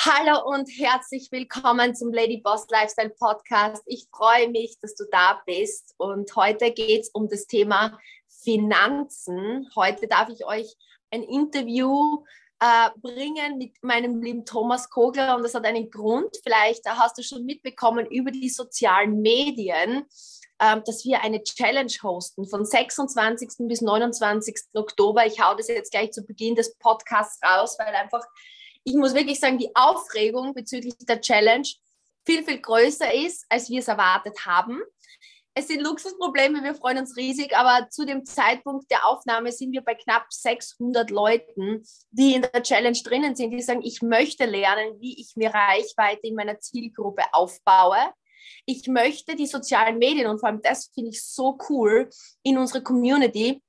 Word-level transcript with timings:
Hallo 0.00 0.48
und 0.48 0.68
herzlich 0.78 1.32
willkommen 1.32 1.92
zum 1.92 2.12
Lady 2.12 2.40
Boss 2.40 2.68
Lifestyle 2.70 3.10
Podcast. 3.10 3.82
Ich 3.86 4.06
freue 4.14 4.48
mich, 4.48 4.78
dass 4.80 4.94
du 4.94 5.02
da 5.10 5.42
bist 5.44 5.92
und 5.96 6.36
heute 6.36 6.70
geht 6.70 7.00
es 7.00 7.08
um 7.08 7.28
das 7.28 7.48
Thema 7.48 7.98
Finanzen. 8.28 9.68
Heute 9.74 10.06
darf 10.06 10.28
ich 10.28 10.46
euch 10.46 10.76
ein 11.10 11.24
Interview 11.24 12.22
äh, 12.60 12.90
bringen 12.98 13.58
mit 13.58 13.72
meinem 13.82 14.22
lieben 14.22 14.44
Thomas 14.44 14.88
Kogler 14.88 15.34
und 15.34 15.42
das 15.42 15.54
hat 15.54 15.64
einen 15.64 15.90
Grund. 15.90 16.36
Vielleicht 16.44 16.88
hast 16.88 17.18
du 17.18 17.24
schon 17.24 17.44
mitbekommen 17.44 18.06
über 18.06 18.30
die 18.30 18.50
sozialen 18.50 19.20
Medien 19.20 20.06
ähm, 20.60 20.82
dass 20.84 21.04
wir 21.04 21.22
eine 21.22 21.42
Challenge 21.42 21.92
hosten 22.02 22.48
von 22.48 22.64
26. 22.64 23.68
bis 23.68 23.80
29. 23.80 24.56
Oktober. 24.74 25.24
Ich 25.26 25.40
hau 25.40 25.54
das 25.54 25.68
jetzt 25.68 25.92
gleich 25.92 26.10
zu 26.10 26.24
Beginn 26.24 26.56
des 26.56 26.76
Podcasts 26.78 27.40
raus, 27.44 27.76
weil 27.78 27.94
einfach, 27.94 28.24
ich 28.84 28.94
muss 28.94 29.14
wirklich 29.14 29.40
sagen, 29.40 29.58
die 29.58 29.74
Aufregung 29.74 30.54
bezüglich 30.54 30.94
der 30.98 31.20
Challenge 31.20 31.68
viel, 32.24 32.44
viel 32.44 32.60
größer 32.60 33.12
ist, 33.12 33.44
als 33.48 33.68
wir 33.70 33.80
es 33.80 33.88
erwartet 33.88 34.46
haben. 34.46 34.80
Es 35.54 35.66
sind 35.66 35.82
Luxusprobleme, 35.82 36.62
wir 36.62 36.74
freuen 36.74 36.98
uns 36.98 37.16
riesig, 37.16 37.56
aber 37.56 37.88
zu 37.90 38.06
dem 38.06 38.24
Zeitpunkt 38.24 38.90
der 38.90 39.06
Aufnahme 39.06 39.50
sind 39.50 39.72
wir 39.72 39.82
bei 39.82 39.94
knapp 39.94 40.26
600 40.30 41.10
Leuten, 41.10 41.82
die 42.10 42.34
in 42.34 42.42
der 42.42 42.62
Challenge 42.62 42.98
drinnen 43.02 43.34
sind, 43.34 43.50
die 43.50 43.60
sagen, 43.60 43.82
ich 43.82 44.00
möchte 44.00 44.44
lernen, 44.44 45.00
wie 45.00 45.20
ich 45.20 45.32
mir 45.34 45.52
Reichweite 45.52 46.28
in 46.28 46.36
meiner 46.36 46.60
Zielgruppe 46.60 47.24
aufbaue 47.32 48.12
ich 48.64 48.86
möchte 48.86 49.34
die 49.36 49.46
sozialen 49.46 49.98
Medien 49.98 50.28
und 50.28 50.40
vor 50.40 50.48
allem 50.48 50.62
das 50.62 50.90
finde 50.94 51.10
ich 51.10 51.22
so 51.22 51.58
cool 51.68 52.08
in 52.42 52.58
unserer 52.58 52.82
Community, 52.82 53.62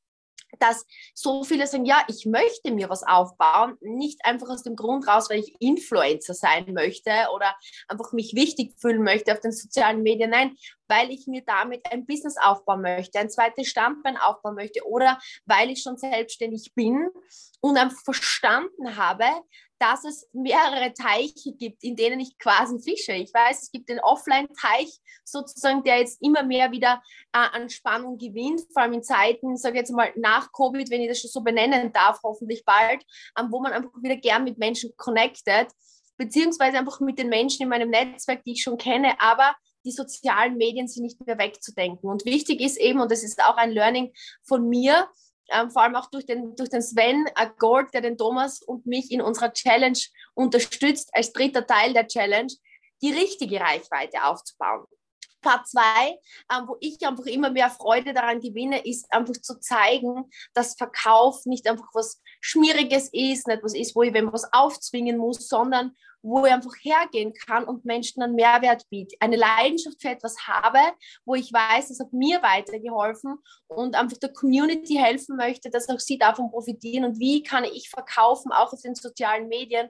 dass 0.57 0.85
so 1.13 1.43
viele 1.43 1.67
sagen, 1.67 1.85
ja, 1.85 2.03
ich 2.07 2.25
möchte 2.25 2.71
mir 2.71 2.89
was 2.89 3.03
aufbauen, 3.03 3.77
nicht 3.81 4.25
einfach 4.25 4.49
aus 4.49 4.63
dem 4.63 4.75
Grund 4.75 5.07
raus, 5.07 5.29
weil 5.29 5.39
ich 5.39 5.55
Influencer 5.59 6.33
sein 6.33 6.73
möchte 6.73 7.11
oder 7.35 7.55
einfach 7.87 8.11
mich 8.13 8.33
wichtig 8.33 8.73
fühlen 8.79 9.03
möchte 9.03 9.31
auf 9.31 9.39
den 9.39 9.51
sozialen 9.51 10.01
Medien, 10.01 10.31
nein, 10.31 10.55
weil 10.89 11.11
ich 11.11 11.27
mir 11.27 11.43
damit 11.45 11.81
ein 11.91 12.05
Business 12.05 12.35
aufbauen 12.41 12.81
möchte, 12.81 13.19
ein 13.19 13.29
zweites 13.29 13.67
Standbein 13.67 14.17
aufbauen 14.17 14.55
möchte 14.55 14.85
oder 14.85 15.17
weil 15.45 15.69
ich 15.69 15.81
schon 15.81 15.97
selbstständig 15.97 16.73
bin 16.75 17.09
und 17.61 17.77
einfach 17.77 18.03
verstanden 18.03 18.97
habe, 18.97 19.25
dass 19.79 20.03
es 20.03 20.27
mehrere 20.33 20.93
Teiche 20.93 21.53
gibt, 21.57 21.83
in 21.83 21.95
denen 21.95 22.19
ich 22.19 22.37
quasi 22.37 22.79
fische. 22.79 23.13
Ich 23.13 23.33
weiß, 23.33 23.63
es 23.63 23.71
gibt 23.71 23.87
den 23.89 24.01
Offline-Teich 24.01 24.99
sozusagen, 25.23 25.83
der 25.83 25.99
jetzt 25.99 26.21
immer 26.21 26.43
mehr 26.43 26.71
wieder 26.71 27.01
äh, 27.31 27.37
an 27.37 27.69
Spannung 27.69 28.17
gewinnt, 28.17 28.61
vor 28.73 28.83
allem 28.83 28.93
in 28.93 29.03
Zeiten, 29.03 29.55
sage 29.55 29.75
ich 29.75 29.79
jetzt 29.81 29.91
mal, 29.91 30.11
nach 30.17 30.51
Covid, 30.51 30.89
wenn 30.91 31.01
ich 31.01 31.07
das 31.07 31.21
schon 31.21 31.29
so 31.29 31.41
benennen 31.41 31.93
darf, 31.93 32.19
hoffentlich 32.23 32.65
bald, 32.65 33.03
ähm, 33.39 33.47
wo 33.51 33.61
man 33.61 33.71
einfach 33.71 33.91
wieder 34.01 34.17
gern 34.17 34.43
mit 34.43 34.57
Menschen 34.57 34.91
connected, 34.97 35.67
beziehungsweise 36.17 36.77
einfach 36.77 36.99
mit 36.99 37.17
den 37.17 37.29
Menschen 37.29 37.63
in 37.63 37.69
meinem 37.69 37.89
Netzwerk, 37.89 38.43
die 38.43 38.53
ich 38.53 38.63
schon 38.63 38.77
kenne, 38.77 39.13
aber 39.19 39.55
die 39.89 39.95
sozialen 39.95 40.55
Medien 40.55 40.87
sind 40.87 41.03
nicht 41.03 41.25
mehr 41.25 41.39
wegzudenken. 41.39 42.09
Und 42.09 42.25
wichtig 42.25 42.61
ist 42.61 42.77
eben, 42.77 42.99
und 43.01 43.11
das 43.11 43.23
ist 43.23 43.41
auch 43.43 43.57
ein 43.57 43.71
Learning 43.71 44.13
von 44.43 44.69
mir, 44.69 45.09
ähm, 45.51 45.71
vor 45.71 45.81
allem 45.81 45.95
auch 45.95 46.11
durch 46.11 46.27
den, 46.27 46.55
durch 46.55 46.69
den 46.69 46.83
Sven 46.83 47.25
Gold, 47.57 47.91
der 47.93 48.01
den 48.01 48.17
Thomas 48.17 48.61
und 48.61 48.85
mich 48.85 49.11
in 49.11 49.19
unserer 49.21 49.51
Challenge 49.51 49.97
unterstützt, 50.35 51.09
als 51.13 51.33
dritter 51.33 51.65
Teil 51.65 51.93
der 51.93 52.07
Challenge, 52.07 52.53
die 53.01 53.11
richtige 53.11 53.59
Reichweite 53.59 54.23
aufzubauen. 54.25 54.85
Part 55.41 55.67
2, 55.67 55.81
ähm, 56.53 56.67
wo 56.67 56.77
ich 56.79 57.05
einfach 57.05 57.25
immer 57.25 57.49
mehr 57.49 57.69
Freude 57.69 58.13
daran 58.13 58.39
gewinne, 58.39 58.85
ist 58.85 59.11
einfach 59.11 59.33
zu 59.33 59.59
zeigen, 59.59 60.29
dass 60.53 60.75
Verkauf 60.75 61.45
nicht 61.45 61.67
einfach 61.67 61.89
was 61.93 62.21
Schmieriges 62.41 63.09
ist, 63.11 63.47
nicht 63.47 63.63
was 63.63 63.73
ist, 63.73 63.95
wo 63.95 64.03
ich 64.03 64.13
wenn 64.13 64.31
was 64.31 64.51
aufzwingen 64.53 65.17
muss, 65.17 65.47
sondern 65.47 65.95
wo 66.21 66.45
ich 66.45 66.51
einfach 66.51 66.73
hergehen 66.81 67.33
kann 67.33 67.63
und 67.63 67.85
Menschen 67.85 68.21
einen 68.21 68.35
Mehrwert 68.35 68.89
biete, 68.89 69.15
eine 69.19 69.37
Leidenschaft 69.37 70.01
für 70.01 70.09
etwas 70.09 70.47
habe, 70.47 70.79
wo 71.25 71.35
ich 71.35 71.51
weiß, 71.51 71.89
das 71.89 71.99
hat 71.99 72.11
mir 72.11 72.41
weitergeholfen 72.41 73.37
und 73.67 73.95
einfach 73.95 74.17
der 74.17 74.33
Community 74.33 74.95
helfen 74.95 75.37
möchte, 75.37 75.69
dass 75.69 75.89
auch 75.89 75.99
sie 75.99 76.17
davon 76.17 76.51
profitieren. 76.51 77.05
Und 77.05 77.19
wie 77.19 77.43
kann 77.43 77.63
ich 77.63 77.89
verkaufen, 77.89 78.51
auch 78.51 78.73
auf 78.73 78.81
den 78.81 78.95
sozialen 78.95 79.47
Medien, 79.47 79.89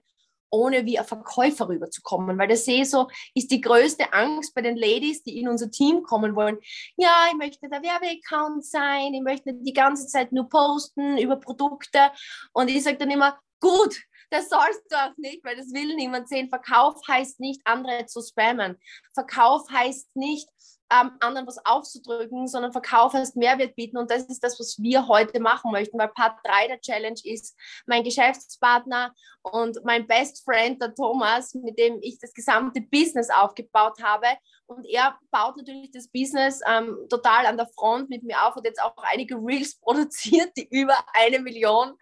ohne 0.50 0.86
wie 0.86 1.00
ein 1.00 1.06
Verkäufer 1.06 1.68
rüberzukommen, 1.68 2.38
weil 2.38 2.48
das 2.48 2.66
sehe 2.66 2.86
so, 2.86 3.08
ist 3.34 3.52
die 3.52 3.62
größte 3.62 4.14
Angst 4.14 4.54
bei 4.54 4.62
den 4.62 4.78
Ladies, 4.78 5.24
die 5.24 5.40
in 5.40 5.48
unser 5.48 5.72
Team 5.72 6.04
kommen 6.04 6.36
wollen. 6.36 6.58
Ja, 6.98 7.28
ich 7.30 7.38
möchte 7.38 7.70
der 7.70 7.82
Werbeaccount 7.82 8.66
sein, 8.66 9.14
ich 9.14 9.22
möchte 9.22 9.54
die 9.54 9.74
ganze 9.74 10.08
Zeit 10.08 10.32
nur 10.32 10.50
posten 10.50 11.18
über 11.18 11.38
Produkte 11.38 12.12
und 12.54 12.70
ich 12.70 12.84
sage 12.84 12.98
dann 12.98 13.12
immer, 13.12 13.40
gut, 13.60 13.96
das 14.30 14.50
sollst 14.50 14.84
du 14.90 14.96
auch 14.96 15.18
nicht, 15.18 15.44
weil 15.44 15.56
das 15.56 15.74
will 15.74 15.96
niemand 15.96 16.30
sehen. 16.30 16.50
Verkauf 16.50 16.96
heißt 17.08 17.40
nicht, 17.40 17.62
andere 17.66 18.06
zu 18.06 18.22
spammen. 18.22 18.78
Verkauf 19.14 19.70
heißt 19.72 20.16
nicht, 20.16 20.48
ähm, 20.91 21.11
anderen 21.19 21.47
was 21.47 21.63
aufzudrücken, 21.66 22.47
sondern 22.47 22.72
Verkauf 22.72 23.13
heißt 23.13 23.35
Mehrwert 23.35 23.75
bieten 23.75 23.97
und 23.97 24.09
das 24.09 24.23
ist 24.25 24.44
das, 24.44 24.59
was 24.59 24.77
wir 24.79 25.07
heute 25.07 25.39
machen 25.39 25.72
möchten, 25.72 26.00
weil 26.00 26.09
Part 26.09 26.39
3 26.44 26.67
der 26.67 26.81
Challenge 26.81 27.19
ist 27.23 27.55
mein 27.85 28.03
Geschäftspartner 28.03 29.13
und 29.44 29.79
mein 29.83 30.07
Best 30.07 30.44
Friend, 30.44 30.81
der 30.81 30.94
Thomas, 30.94 31.53
mit 31.53 31.77
dem 31.77 32.00
ich 32.01 32.19
das 32.19 32.33
gesamte 32.33 32.81
Business 32.81 33.29
aufgebaut 33.29 34.01
habe. 34.03 34.27
Und 34.66 34.85
er 34.85 35.17
baut 35.31 35.57
natürlich 35.57 35.91
das 35.91 36.07
Business 36.07 36.61
ähm, 36.67 36.95
total 37.09 37.45
an 37.45 37.57
der 37.57 37.67
Front 37.67 38.09
mit 38.09 38.23
mir 38.23 38.45
auf 38.45 38.56
und 38.56 38.66
jetzt 38.66 38.81
auch 38.81 38.94
einige 38.97 39.35
Reels 39.35 39.75
produziert, 39.81 40.51
die 40.57 40.67
über 40.69 40.95
eine 41.13 41.39
Million 41.39 41.94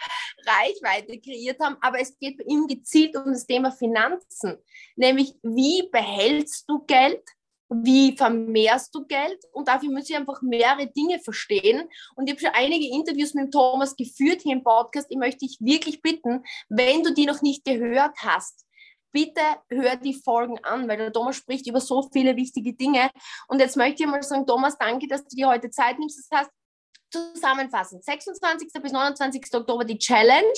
Reichweite 0.45 1.19
kreiert 1.19 1.59
haben, 1.59 1.77
aber 1.81 1.99
es 1.99 2.17
geht 2.19 2.37
bei 2.37 2.43
ihm 2.45 2.67
gezielt 2.67 3.15
um 3.15 3.31
das 3.31 3.45
Thema 3.45 3.71
Finanzen, 3.71 4.57
nämlich 4.95 5.35
wie 5.41 5.89
behältst 5.91 6.69
du 6.69 6.79
Geld, 6.85 7.23
wie 7.69 8.15
vermehrst 8.15 8.93
du 8.95 9.05
Geld? 9.05 9.39
Und 9.51 9.67
dafür 9.67 9.91
muss 9.91 10.09
ich 10.09 10.15
einfach 10.15 10.41
mehrere 10.41 10.87
Dinge 10.87 11.19
verstehen. 11.19 11.87
Und 12.15 12.27
ich 12.27 12.33
habe 12.33 12.39
schon 12.39 12.53
einige 12.53 12.93
Interviews 12.95 13.33
mit 13.33 13.51
Thomas 13.51 13.95
geführt 13.95 14.41
hier 14.41 14.53
im 14.53 14.63
Podcast. 14.63 15.07
Ich 15.09 15.17
möchte 15.17 15.45
dich 15.45 15.57
wirklich 15.59 16.01
bitten, 16.01 16.43
wenn 16.69 17.03
du 17.03 17.13
die 17.13 17.25
noch 17.25 17.41
nicht 17.41 17.65
gehört 17.65 18.15
hast, 18.19 18.65
bitte 19.11 19.41
hör 19.69 19.95
die 19.95 20.13
Folgen 20.13 20.63
an, 20.63 20.87
weil 20.87 20.97
der 20.97 21.11
Thomas 21.11 21.35
spricht 21.35 21.67
über 21.67 21.81
so 21.81 22.07
viele 22.13 22.35
wichtige 22.35 22.73
Dinge. 22.73 23.09
Und 23.47 23.59
jetzt 23.59 23.75
möchte 23.75 24.03
ich 24.03 24.09
mal 24.09 24.21
sagen, 24.21 24.45
Thomas, 24.45 24.77
danke, 24.77 25.07
dass 25.07 25.23
du 25.23 25.35
dir 25.35 25.47
heute 25.47 25.69
Zeit 25.69 25.97
nimmst. 25.97 26.29
Das 26.29 26.39
heißt, 26.39 26.51
zusammenfassend, 27.09 28.03
26. 28.03 28.69
bis 28.81 28.91
29. 28.91 29.41
Oktober 29.53 29.85
die 29.85 29.97
Challenge, 29.97 30.53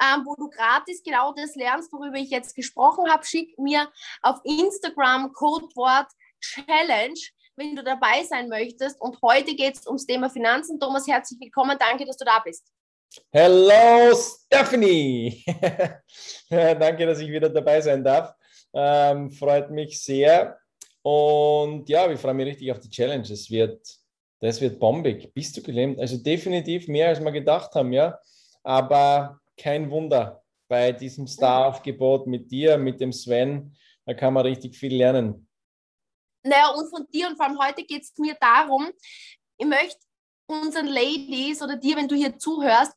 ähm, 0.00 0.22
wo 0.24 0.34
du 0.36 0.48
gratis 0.48 1.02
genau 1.04 1.32
das 1.32 1.54
lernst, 1.56 1.92
worüber 1.92 2.16
ich 2.16 2.30
jetzt 2.30 2.54
gesprochen 2.54 3.10
habe. 3.10 3.24
Schick 3.24 3.58
mir 3.58 3.90
auf 4.22 4.40
Instagram 4.44 5.32
Codewort 5.32 6.06
Challenge, 6.40 7.20
wenn 7.56 7.76
du 7.76 7.82
dabei 7.84 8.24
sein 8.24 8.48
möchtest. 8.48 9.00
Und 9.00 9.20
heute 9.22 9.54
geht 9.54 9.76
es 9.76 9.86
ums 9.86 10.06
Thema 10.06 10.30
Finanzen. 10.30 10.80
Thomas, 10.80 11.06
herzlich 11.06 11.40
willkommen. 11.40 11.76
Danke, 11.78 12.04
dass 12.04 12.16
du 12.16 12.24
da 12.24 12.40
bist. 12.44 12.66
Hello, 13.32 14.14
Stephanie. 14.14 15.44
Danke, 16.48 17.06
dass 17.06 17.18
ich 17.18 17.28
wieder 17.28 17.48
dabei 17.48 17.80
sein 17.80 18.04
darf. 18.04 18.34
Ähm, 18.72 19.30
freut 19.30 19.70
mich 19.70 20.00
sehr. 20.02 20.58
Und 21.02 21.88
ja, 21.88 22.10
ich 22.10 22.20
freue 22.20 22.34
mich 22.34 22.46
richtig 22.46 22.70
auf 22.70 22.80
die 22.80 22.90
Challenge. 22.90 23.22
Es 23.22 23.50
wird, 23.50 23.84
das 24.40 24.60
wird 24.60 24.78
bombig. 24.78 25.32
Bist 25.34 25.56
du 25.56 25.62
gelähmt? 25.62 25.98
Also 25.98 26.18
definitiv 26.18 26.88
mehr, 26.88 27.08
als 27.08 27.20
wir 27.20 27.32
gedacht 27.32 27.74
haben, 27.74 27.92
ja. 27.92 28.18
Aber 28.62 29.40
kein 29.56 29.90
Wunder 29.90 30.42
bei 30.68 30.92
diesem 30.92 31.26
Star-Aufgebot 31.26 32.26
mit 32.26 32.50
dir, 32.50 32.78
mit 32.78 33.00
dem 33.00 33.12
Sven. 33.12 33.76
Da 34.06 34.14
kann 34.14 34.34
man 34.34 34.46
richtig 34.46 34.76
viel 34.76 34.94
lernen. 34.94 35.48
Naja, 36.42 36.68
und 36.70 36.88
von 36.88 37.06
dir 37.12 37.28
und 37.28 37.36
vor 37.36 37.46
allem 37.46 37.58
heute 37.58 37.84
geht 37.84 38.02
es 38.02 38.16
mir 38.18 38.36
darum, 38.40 38.90
ich 39.58 39.66
möchte 39.66 39.98
unseren 40.46 40.86
Ladies 40.86 41.62
oder 41.62 41.76
dir, 41.76 41.96
wenn 41.96 42.08
du 42.08 42.16
hier 42.16 42.38
zuhörst, 42.38 42.92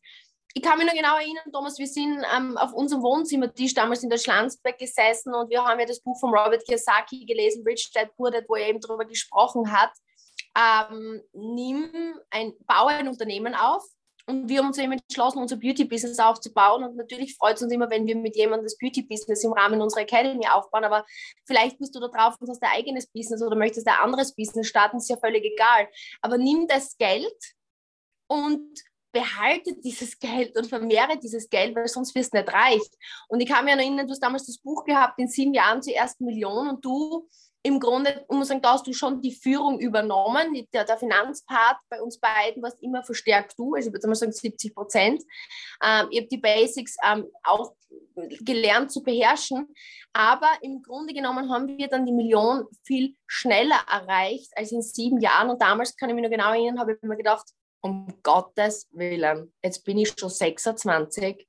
ich 0.56 0.62
kann 0.62 0.78
mich 0.78 0.86
noch 0.86 0.94
genau 0.94 1.18
erinnern, 1.18 1.52
Thomas, 1.52 1.80
wir 1.80 1.88
sind 1.88 2.24
ähm, 2.36 2.58
auf 2.58 2.74
unserem 2.74 3.02
Wohnzimmertisch 3.02 3.74
damals 3.74 4.04
in 4.04 4.10
der 4.10 4.20
Schlanzberg 4.20 4.78
gesessen 4.78 5.34
und 5.34 5.50
wir 5.50 5.64
haben 5.64 5.80
ja 5.80 5.86
das 5.86 6.00
Buch 6.00 6.20
von 6.20 6.30
Robert 6.30 6.64
Kiyosaki 6.64 7.26
gelesen, 7.26 7.64
Rich 7.66 7.92
Dad 7.92 8.16
Poor 8.16 8.30
Dad, 8.30 8.46
wo 8.48 8.56
er 8.56 8.70
eben 8.70 8.80
darüber 8.80 9.06
gesprochen 9.06 9.72
hat. 9.72 9.92
Ähm, 10.56 11.24
nimm 11.34 12.20
ein, 12.30 12.54
baue 12.68 12.92
ein 12.92 13.08
Unternehmen 13.08 13.56
auf, 13.56 13.84
und 14.26 14.48
wir 14.48 14.60
haben 14.60 14.68
uns 14.68 14.78
eben 14.78 14.94
entschlossen, 14.94 15.40
unser 15.40 15.58
Beauty-Business 15.58 16.20
aufzubauen. 16.20 16.84
Und 16.84 16.96
natürlich 16.96 17.36
freut 17.36 17.58
es 17.58 17.62
uns 17.62 17.74
immer, 17.74 17.90
wenn 17.90 18.08
wir 18.08 18.16
mit 18.16 18.38
jemandem 18.38 18.66
das 18.66 18.78
Beauty-Business 18.78 19.44
im 19.44 19.52
Rahmen 19.52 19.82
unserer 19.82 20.02
Academy 20.02 20.48
aufbauen. 20.48 20.86
Aber 20.86 21.06
vielleicht 21.46 21.78
bist 21.78 21.94
du 21.94 22.00
da 22.00 22.08
drauf 22.08 22.36
und 22.40 22.50
hast 22.50 22.62
dein 22.62 22.72
eigenes 22.72 23.08
Business 23.08 23.42
oder 23.42 23.58
möchtest 23.58 23.88
ein 23.88 24.00
anderes 24.00 24.34
Business 24.34 24.68
starten, 24.68 24.98
ist 24.98 25.10
ja 25.10 25.18
völlig 25.18 25.44
egal. 25.44 25.90
Aber 26.22 26.38
nimm 26.38 26.68
das 26.68 26.98
Geld 26.98 27.36
und 28.28 28.80
behalte 29.12 29.76
dieses 29.84 30.18
Geld 30.20 30.58
und 30.58 30.68
vermehre 30.68 31.18
dieses 31.22 31.50
Geld, 31.50 31.76
weil 31.76 31.90
sonst 31.90 32.16
wirst 32.16 32.34
du 32.34 32.38
nicht 32.38 32.54
reich. 32.54 32.82
Und 33.28 33.42
ich 33.42 33.50
kann 33.50 33.66
mich 33.66 33.74
erinnern, 33.74 34.08
du 34.08 34.12
hast 34.12 34.24
damals 34.24 34.46
das 34.46 34.58
Buch 34.58 34.86
gehabt, 34.86 35.20
in 35.20 35.28
sieben 35.28 35.54
Jahren 35.54 35.82
zur 35.82 35.96
ersten 35.96 36.24
Million 36.24 36.70
und 36.70 36.86
du 36.86 37.28
im 37.66 37.80
Grunde, 37.80 38.26
muss 38.30 38.50
sagen, 38.50 38.62
da 38.62 38.74
hast 38.74 38.86
du 38.86 38.94
schon 38.94 39.22
die 39.22 39.34
Führung 39.34 39.80
übernommen. 39.80 40.68
Der, 40.74 40.84
der 40.84 40.98
Finanzpart 40.98 41.78
bei 41.90 42.02
uns 42.02 42.20
beiden 42.20 42.62
warst 42.62 42.84
immer 42.84 43.04
verstärkt 43.04 43.58
du, 43.58 43.74
also 43.74 43.88
ich 43.88 43.94
würde 43.94 44.08
mal 44.08 44.16
sagen 44.16 44.34
70 44.34 44.76
Prozent. 44.76 45.24
Ähm, 45.82 46.08
ich 46.12 46.20
habe 46.20 46.28
die 46.28 46.38
Basics 46.38 46.98
ähm, 47.06 47.26
auch 47.42 47.74
gelernt 48.42 48.92
zu 48.92 49.02
beherrschen. 49.02 49.74
Aber 50.12 50.50
im 50.62 50.82
Grunde 50.84 51.14
genommen 51.14 51.50
haben 51.50 51.78
wir 51.78 51.88
dann 51.88 52.06
die 52.06 52.12
Million 52.12 52.66
viel 52.84 53.16
schneller 53.28 53.80
erreicht 53.90 54.52
als 54.56 54.72
in 54.72 54.82
sieben 54.82 55.20
Jahren. 55.20 55.50
Und 55.50 55.62
damals 55.62 55.96
kann 55.96 56.10
ich 56.10 56.16
mich 56.16 56.24
noch 56.24 56.32
genau 56.32 56.52
erinnern, 56.52 56.80
habe 56.80 56.94
ich 56.94 57.02
mir 57.02 57.16
gedacht, 57.16 57.46
um 57.82 58.08
Gottes 58.24 58.88
Willen, 58.92 59.54
jetzt 59.64 59.84
bin 59.84 59.98
ich 59.98 60.14
schon 60.18 60.30
26 60.30 61.48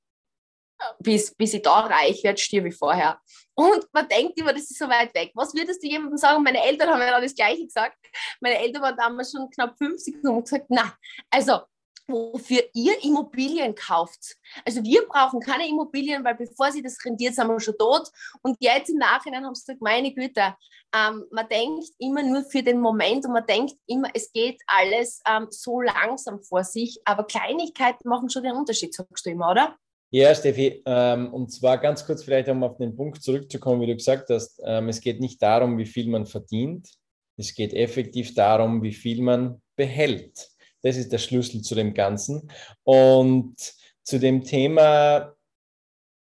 bis, 0.99 1.33
bis 1.35 1.53
ich 1.53 1.61
da 1.61 1.81
reich 1.81 2.23
werde, 2.23 2.39
stirbe 2.39 2.69
ich 2.69 2.75
vorher. 2.75 3.19
Und 3.53 3.87
man 3.93 4.07
denkt 4.07 4.37
immer, 4.39 4.53
das 4.53 4.63
ist 4.63 4.77
so 4.77 4.87
weit 4.89 5.13
weg. 5.15 5.31
Was 5.33 5.53
würdest 5.53 5.81
du 5.81 5.87
jemandem 5.87 6.17
sagen? 6.17 6.43
Meine 6.43 6.63
Eltern 6.63 6.89
haben 6.89 6.99
ja 6.99 7.11
dann 7.11 7.23
das 7.23 7.35
Gleiche 7.35 7.65
gesagt. 7.65 7.97
Meine 8.41 8.59
Eltern 8.59 8.81
waren 8.81 8.97
damals 8.97 9.31
schon 9.31 9.49
knapp 9.49 9.77
50 9.77 10.23
und 10.23 10.29
haben 10.29 10.43
gesagt, 10.43 10.65
na, 10.69 10.93
also 11.29 11.61
wofür 12.07 12.63
ihr 12.73 13.03
Immobilien 13.03 13.73
kauft. 13.73 14.35
Also 14.63 14.83
wir 14.83 15.07
brauchen 15.07 15.39
keine 15.39 15.67
Immobilien, 15.67 16.23
weil 16.23 16.35
bevor 16.35 16.71
sie 16.71 16.83
das 16.83 17.03
rendiert, 17.03 17.35
sind 17.35 17.47
wir 17.47 17.59
schon 17.59 17.77
tot. 17.77 18.09
Und 18.41 18.57
jetzt 18.59 18.89
im 18.89 18.97
Nachhinein 18.97 19.45
haben 19.45 19.55
sie 19.55 19.63
gesagt, 19.63 19.81
meine 19.81 20.13
Güte, 20.13 20.55
ähm, 20.95 21.25
man 21.31 21.49
denkt 21.49 21.89
immer 21.97 22.23
nur 22.23 22.43
für 22.43 22.61
den 22.61 22.79
Moment 22.79 23.25
und 23.25 23.33
man 23.33 23.45
denkt 23.45 23.75
immer, 23.87 24.09
es 24.13 24.31
geht 24.31 24.61
alles 24.67 25.21
ähm, 25.27 25.47
so 25.49 25.81
langsam 25.81 26.41
vor 26.43 26.63
sich, 26.63 26.99
aber 27.05 27.25
Kleinigkeiten 27.25 28.07
machen 28.07 28.29
schon 28.29 28.43
den 28.43 28.53
Unterschied, 28.55 28.93
sagst 28.93 29.25
du 29.25 29.31
immer, 29.31 29.51
oder? 29.51 29.75
Ja, 30.17 30.33
Steffi, 30.33 30.81
ähm, 30.85 31.33
und 31.33 31.51
zwar 31.51 31.77
ganz 31.77 32.05
kurz 32.05 32.23
vielleicht, 32.23 32.47
um 32.47 32.63
auf 32.63 32.77
den 32.77 32.95
Punkt 32.95 33.21
zurückzukommen, 33.21 33.81
wie 33.81 33.87
du 33.87 33.95
gesagt 33.95 34.29
hast, 34.29 34.61
ähm, 34.65 34.87
es 34.87 35.01
geht 35.01 35.19
nicht 35.19 35.41
darum, 35.41 35.77
wie 35.77 35.85
viel 35.85 36.07
man 36.07 36.25
verdient, 36.25 36.87
es 37.35 37.53
geht 37.53 37.73
effektiv 37.73 38.33
darum, 38.33 38.81
wie 38.81 38.93
viel 38.93 39.21
man 39.21 39.61
behält. 39.75 40.51
Das 40.83 40.95
ist 40.95 41.11
der 41.11 41.17
Schlüssel 41.17 41.63
zu 41.63 41.75
dem 41.75 41.93
Ganzen. 41.93 42.49
Und 42.85 43.57
zu 44.03 44.17
dem 44.17 44.41
Thema, 44.41 45.35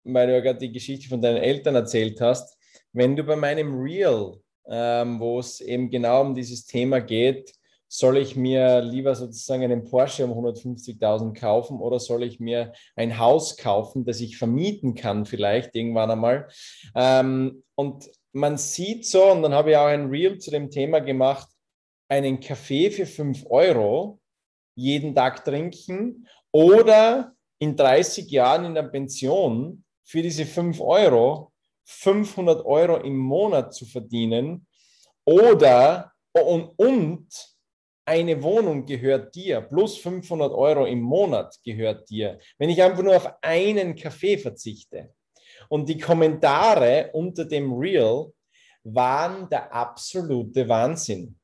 weil 0.04 0.28
du 0.28 0.34
ja 0.34 0.42
gerade 0.42 0.60
die 0.60 0.72
Geschichte 0.72 1.10
von 1.10 1.20
deinen 1.20 1.38
Eltern 1.38 1.74
erzählt 1.74 2.22
hast, 2.22 2.56
wenn 2.94 3.16
du 3.16 3.24
bei 3.24 3.36
meinem 3.36 3.82
Reel, 3.82 4.44
ähm, 4.68 5.20
wo 5.20 5.40
es 5.40 5.60
eben 5.60 5.90
genau 5.90 6.22
um 6.22 6.36
dieses 6.36 6.68
Thema 6.68 7.00
geht, 7.02 7.52
soll 7.94 8.18
ich 8.20 8.38
mir 8.38 8.80
lieber 8.82 9.16
sozusagen 9.16 9.64
einen 9.64 9.84
Porsche 9.84 10.24
um 10.24 10.32
150.000 10.32 11.38
kaufen 11.38 11.82
oder 11.82 12.00
soll 12.00 12.24
ich 12.24 12.40
mir 12.40 12.72
ein 12.96 13.20
Haus 13.20 13.58
kaufen, 13.58 14.06
das 14.06 14.22
ich 14.22 14.38
vermieten 14.38 14.96
kann 14.96 15.26
vielleicht 15.26 15.76
irgendwann 15.76 16.10
einmal? 16.10 16.48
Ähm, 16.96 17.64
und 17.76 18.10
man 18.32 18.58
sieht 18.58 19.06
so, 19.06 19.26
und 19.26 19.42
dann 19.42 19.54
habe 19.54 19.72
ich 19.72 19.78
auch 19.78 19.88
ein 19.88 20.10
Reel 20.10 20.38
zu 20.38 20.52
dem 20.52 20.70
Thema 20.72 21.02
gemacht, 21.02 21.50
einen 22.08 22.40
Kaffee 22.40 22.92
für 22.92 23.06
5 23.06 23.46
Euro 23.50 24.22
jeden 24.74 25.14
Tag 25.14 25.44
trinken 25.44 26.30
oder 26.54 27.34
in 27.60 27.76
30 27.76 28.32
Jahren 28.32 28.64
in 28.64 28.74
der 28.74 28.84
Pension 28.84 29.84
für 30.06 30.22
diese 30.22 30.46
5 30.46 30.80
Euro 30.80 31.52
500 31.84 32.66
Euro 32.66 33.02
im 33.02 33.18
Monat 33.18 33.74
zu 33.74 33.86
verdienen 33.86 34.66
oder 35.26 36.14
und, 36.32 36.70
und 36.78 37.52
eine 38.06 38.42
Wohnung 38.42 38.86
gehört 38.86 39.36
dir, 39.36 39.62
plus 39.62 39.98
500 39.98 40.52
Euro 40.54 40.86
im 40.86 41.02
Monat 41.02 41.58
gehört 41.64 42.10
dir, 42.10 42.40
wenn 42.58 42.70
ich 42.70 42.82
einfach 42.82 43.04
nur 43.04 43.16
auf 43.16 43.34
einen 43.42 43.96
Kaffee 43.96 44.38
verzichte. 44.38 45.14
Und 45.70 45.88
die 45.88 45.98
Kommentare 45.98 47.12
unter 47.14 47.46
dem 47.46 47.74
Reel 47.74 48.34
waren 48.84 49.48
der 49.50 49.72
absolute 49.74 50.68
Wahnsinn. 50.68 51.38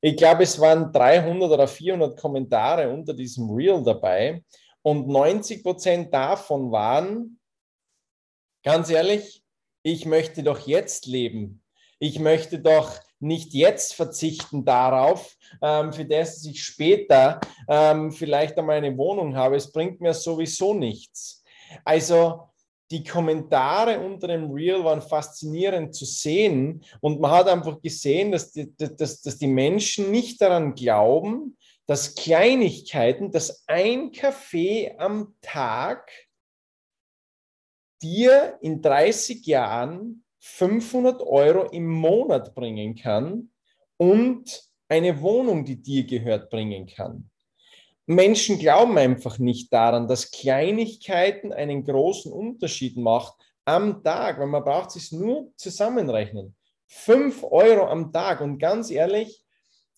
Ich 0.00 0.16
glaube, 0.16 0.44
es 0.44 0.60
waren 0.60 0.92
300 0.92 1.50
oder 1.50 1.66
400 1.66 2.18
Kommentare 2.18 2.88
unter 2.88 3.14
diesem 3.14 3.50
Reel 3.50 3.82
dabei 3.82 4.44
und 4.82 5.08
90 5.08 5.62
Prozent 5.64 6.14
davon 6.14 6.70
waren, 6.70 7.40
ganz 8.62 8.90
ehrlich, 8.90 9.42
ich 9.82 10.06
möchte 10.06 10.42
doch 10.42 10.66
jetzt 10.66 11.06
leben. 11.06 11.62
Ich 11.98 12.20
möchte 12.20 12.60
doch 12.60 13.00
nicht 13.20 13.52
jetzt 13.54 13.94
verzichten 13.94 14.64
darauf, 14.64 15.36
ähm, 15.62 15.92
für 15.92 16.04
das 16.04 16.44
ich 16.44 16.62
später 16.62 17.40
ähm, 17.68 18.12
vielleicht 18.12 18.58
einmal 18.58 18.76
eine 18.76 18.96
Wohnung 18.96 19.36
habe. 19.36 19.56
Es 19.56 19.72
bringt 19.72 20.00
mir 20.00 20.14
sowieso 20.14 20.74
nichts. 20.74 21.42
Also 21.84 22.48
die 22.90 23.04
Kommentare 23.04 24.00
unter 24.00 24.28
dem 24.28 24.50
Reel 24.50 24.82
waren 24.82 25.02
faszinierend 25.02 25.94
zu 25.94 26.06
sehen 26.06 26.82
und 27.00 27.20
man 27.20 27.30
hat 27.30 27.48
einfach 27.48 27.80
gesehen, 27.82 28.32
dass 28.32 28.52
die, 28.52 28.74
dass, 28.76 29.20
dass 29.20 29.36
die 29.36 29.46
Menschen 29.46 30.10
nicht 30.10 30.40
daran 30.40 30.74
glauben, 30.74 31.58
dass 31.86 32.14
Kleinigkeiten, 32.14 33.30
dass 33.30 33.64
ein 33.66 34.12
Kaffee 34.12 34.94
am 34.98 35.34
Tag 35.40 36.10
dir 38.02 38.58
in 38.62 38.80
30 38.80 39.44
Jahren 39.46 40.24
500 40.40 41.22
Euro 41.22 41.64
im 41.70 41.86
Monat 41.86 42.54
bringen 42.54 42.94
kann 42.94 43.50
und 43.96 44.62
eine 44.88 45.20
Wohnung, 45.20 45.64
die 45.64 45.82
dir 45.82 46.04
gehört, 46.04 46.50
bringen 46.50 46.86
kann. 46.86 47.30
Menschen 48.06 48.58
glauben 48.58 48.96
einfach 48.96 49.38
nicht 49.38 49.72
daran, 49.72 50.08
dass 50.08 50.30
Kleinigkeiten 50.30 51.52
einen 51.52 51.84
großen 51.84 52.32
Unterschied 52.32 52.96
macht 52.96 53.34
am 53.66 54.02
Tag, 54.02 54.38
weil 54.38 54.46
man 54.46 54.64
braucht 54.64 54.96
es 54.96 55.12
nur 55.12 55.52
zusammenrechnen. 55.56 56.56
5 56.86 57.44
Euro 57.44 57.86
am 57.86 58.10
Tag 58.10 58.40
und 58.40 58.58
ganz 58.58 58.90
ehrlich, 58.90 59.44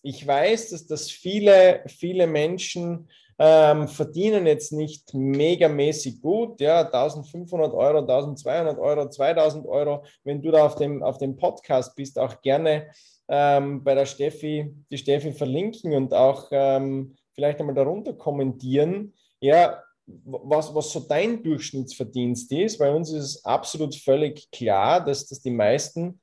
ich 0.01 0.25
weiß, 0.27 0.71
dass 0.71 0.87
das 0.87 1.09
viele, 1.09 1.83
viele 1.87 2.27
Menschen 2.27 3.09
ähm, 3.43 3.87
verdienen 3.87 4.45
jetzt 4.45 4.71
nicht 4.71 5.15
megamäßig 5.15 6.21
gut, 6.21 6.61
ja, 6.61 6.81
1500 6.81 7.73
Euro, 7.73 7.97
1200 8.01 8.77
Euro, 8.77 9.09
2000 9.09 9.65
Euro. 9.65 10.05
Wenn 10.23 10.43
du 10.43 10.51
da 10.51 10.63
auf 10.63 10.75
dem, 10.75 11.01
auf 11.01 11.17
dem 11.17 11.35
Podcast 11.35 11.95
bist, 11.95 12.19
auch 12.19 12.39
gerne 12.43 12.91
ähm, 13.27 13.83
bei 13.83 13.95
der 13.95 14.05
Steffi, 14.05 14.71
die 14.91 14.97
Steffi 14.97 15.31
verlinken 15.31 15.93
und 15.93 16.13
auch 16.13 16.49
ähm, 16.51 17.15
vielleicht 17.33 17.59
einmal 17.59 17.73
darunter 17.73 18.13
kommentieren, 18.13 19.11
ja, 19.39 19.81
was, 20.05 20.75
was 20.75 20.91
so 20.91 20.99
dein 20.99 21.41
Durchschnittsverdienst 21.41 22.51
ist. 22.51 22.77
Bei 22.77 22.91
uns 22.91 23.11
ist 23.11 23.23
es 23.23 23.45
absolut 23.45 23.95
völlig 23.95 24.51
klar, 24.51 25.03
dass, 25.03 25.27
dass 25.27 25.41
die 25.41 25.49
meisten, 25.49 26.21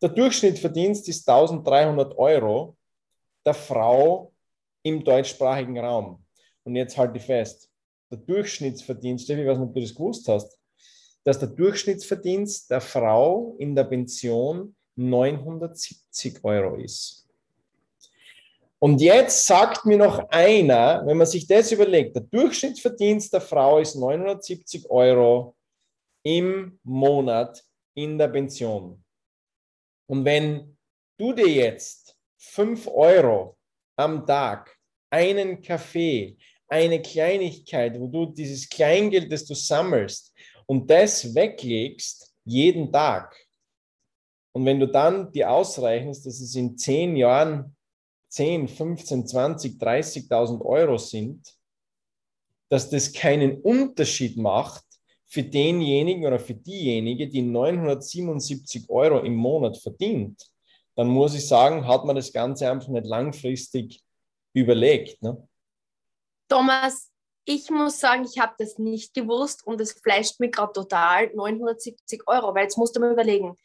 der 0.00 0.10
Durchschnittsverdienst 0.10 1.08
ist 1.08 1.28
1300 1.28 2.16
Euro 2.16 2.76
der 3.44 3.54
Frau 3.54 4.32
im 4.84 5.02
deutschsprachigen 5.02 5.76
Raum. 5.80 6.22
Und 6.64 6.76
jetzt 6.76 6.96
halte 6.96 7.18
ich 7.18 7.24
fest, 7.24 7.70
der 8.10 8.18
Durchschnittsverdienst, 8.18 9.28
ich 9.28 9.36
weiß 9.36 9.58
nicht, 9.58 9.68
ob 9.68 9.74
du 9.74 9.80
das 9.80 9.94
gewusst 9.94 10.28
hast, 10.28 10.58
dass 11.24 11.38
der 11.38 11.48
Durchschnittsverdienst 11.48 12.70
der 12.70 12.80
Frau 12.80 13.56
in 13.58 13.74
der 13.74 13.84
Pension 13.84 14.74
970 14.96 16.44
Euro 16.44 16.76
ist. 16.76 17.26
Und 18.78 19.00
jetzt 19.00 19.46
sagt 19.46 19.86
mir 19.86 19.96
noch 19.96 20.28
einer, 20.30 21.06
wenn 21.06 21.16
man 21.16 21.26
sich 21.26 21.46
das 21.46 21.70
überlegt, 21.70 22.16
der 22.16 22.24
Durchschnittsverdienst 22.24 23.32
der 23.32 23.40
Frau 23.40 23.78
ist 23.78 23.94
970 23.94 24.90
Euro 24.90 25.56
im 26.24 26.78
Monat 26.82 27.64
in 27.94 28.18
der 28.18 28.28
Pension. 28.28 29.02
Und 30.06 30.24
wenn 30.24 30.76
du 31.16 31.32
dir 31.32 31.48
jetzt 31.48 32.16
5 32.38 32.88
Euro 32.88 33.56
am 33.96 34.26
Tag 34.26 34.76
einen 35.10 35.62
Kaffee, 35.62 36.36
eine 36.72 37.02
Kleinigkeit, 37.02 38.00
wo 38.00 38.06
du 38.06 38.24
dieses 38.32 38.66
Kleingeld, 38.66 39.30
das 39.30 39.44
du 39.44 39.54
sammelst 39.54 40.32
und 40.64 40.90
das 40.90 41.34
weglegst 41.34 42.34
jeden 42.46 42.90
Tag. 42.90 43.36
Und 44.52 44.64
wenn 44.64 44.80
du 44.80 44.88
dann 44.88 45.30
dir 45.30 45.50
ausrechnest, 45.50 46.24
dass 46.24 46.40
es 46.40 46.54
in 46.54 46.78
zehn 46.78 47.14
Jahren 47.14 47.76
10, 48.30 48.68
15, 48.68 49.26
20, 49.26 49.78
30.000 49.78 50.64
Euro 50.64 50.96
sind, 50.96 51.46
dass 52.70 52.88
das 52.88 53.12
keinen 53.12 53.60
Unterschied 53.60 54.38
macht 54.38 54.84
für 55.26 55.42
denjenigen 55.42 56.24
oder 56.24 56.38
für 56.38 56.54
diejenige, 56.54 57.28
die 57.28 57.42
977 57.42 58.88
Euro 58.88 59.18
im 59.18 59.34
Monat 59.34 59.76
verdient, 59.76 60.42
dann 60.94 61.08
muss 61.08 61.34
ich 61.34 61.46
sagen, 61.46 61.86
hat 61.86 62.06
man 62.06 62.16
das 62.16 62.32
Ganze 62.32 62.70
einfach 62.70 62.88
nicht 62.88 63.06
langfristig 63.06 64.02
überlegt. 64.54 65.22
Ne? 65.22 65.46
Thomas, 66.52 67.10
ich 67.46 67.70
muss 67.70 67.98
sagen, 67.98 68.26
ich 68.30 68.38
habe 68.38 68.52
das 68.58 68.76
nicht 68.76 69.14
gewusst 69.14 69.66
und 69.66 69.80
es 69.80 69.92
flasht 69.92 70.38
mir 70.38 70.50
gerade 70.50 70.74
total 70.74 71.34
970 71.34 72.24
Euro, 72.26 72.54
weil 72.54 72.64
jetzt 72.64 72.76
musst 72.76 72.94
du 72.94 73.00
mal 73.00 73.10
überlegen. 73.10 73.56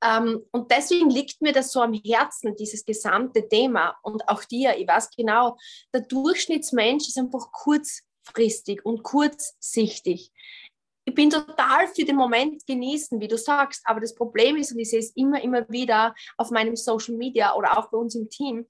Ähm, 0.00 0.46
und 0.52 0.70
deswegen 0.70 1.10
liegt 1.10 1.42
mir 1.42 1.52
das 1.52 1.72
so 1.72 1.82
am 1.82 1.92
Herzen, 1.92 2.54
dieses 2.54 2.84
gesamte 2.84 3.48
Thema 3.48 3.96
und 4.04 4.28
auch 4.28 4.44
dir. 4.44 4.76
Ich 4.78 4.86
weiß 4.86 5.10
genau, 5.10 5.56
der 5.92 6.02
Durchschnittsmensch 6.02 7.08
ist 7.08 7.18
einfach 7.18 7.50
kurzfristig 7.50 8.86
und 8.86 9.02
kurzsichtig. 9.02 10.30
Ich 11.04 11.14
bin 11.14 11.30
total 11.30 11.88
für 11.88 12.04
den 12.04 12.14
Moment 12.14 12.64
genießen, 12.64 13.20
wie 13.20 13.26
du 13.26 13.38
sagst, 13.38 13.82
aber 13.86 13.98
das 13.98 14.14
Problem 14.14 14.56
ist, 14.56 14.70
und 14.70 14.78
ich 14.78 14.90
sehe 14.90 15.00
es 15.00 15.10
immer, 15.16 15.42
immer 15.42 15.68
wieder 15.68 16.14
auf 16.36 16.52
meinem 16.52 16.76
Social 16.76 17.16
Media 17.16 17.56
oder 17.56 17.76
auch 17.76 17.90
bei 17.90 17.98
uns 17.98 18.14
im 18.14 18.30
Team, 18.30 18.66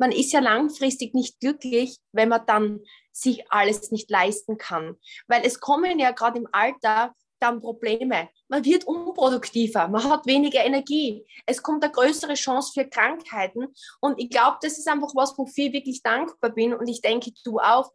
man 0.00 0.12
ist 0.12 0.32
ja 0.32 0.40
langfristig 0.40 1.14
nicht 1.14 1.38
glücklich, 1.40 1.98
wenn 2.12 2.30
man 2.30 2.46
dann 2.46 2.80
sich 3.12 3.44
alles 3.52 3.90
nicht 3.90 4.10
leisten 4.10 4.56
kann. 4.56 4.96
Weil 5.28 5.42
es 5.44 5.60
kommen 5.60 5.98
ja 5.98 6.10
gerade 6.12 6.38
im 6.38 6.48
Alter 6.52 7.14
dann 7.38 7.60
Probleme. 7.60 8.28
Man 8.48 8.64
wird 8.64 8.84
unproduktiver, 8.84 9.88
man 9.88 10.04
hat 10.04 10.26
weniger 10.26 10.64
Energie. 10.64 11.26
Es 11.46 11.62
kommt 11.62 11.84
eine 11.84 11.92
größere 11.92 12.34
Chance 12.34 12.72
für 12.74 12.88
Krankheiten. 12.88 13.68
Und 14.00 14.18
ich 14.18 14.30
glaube, 14.30 14.56
das 14.62 14.78
ist 14.78 14.88
einfach 14.88 15.14
was, 15.14 15.36
wofür 15.36 15.66
ich 15.66 15.72
wirklich 15.72 16.02
dankbar 16.02 16.50
bin. 16.50 16.74
Und 16.74 16.88
ich 16.88 17.00
denke, 17.00 17.32
du 17.44 17.60
auch. 17.60 17.92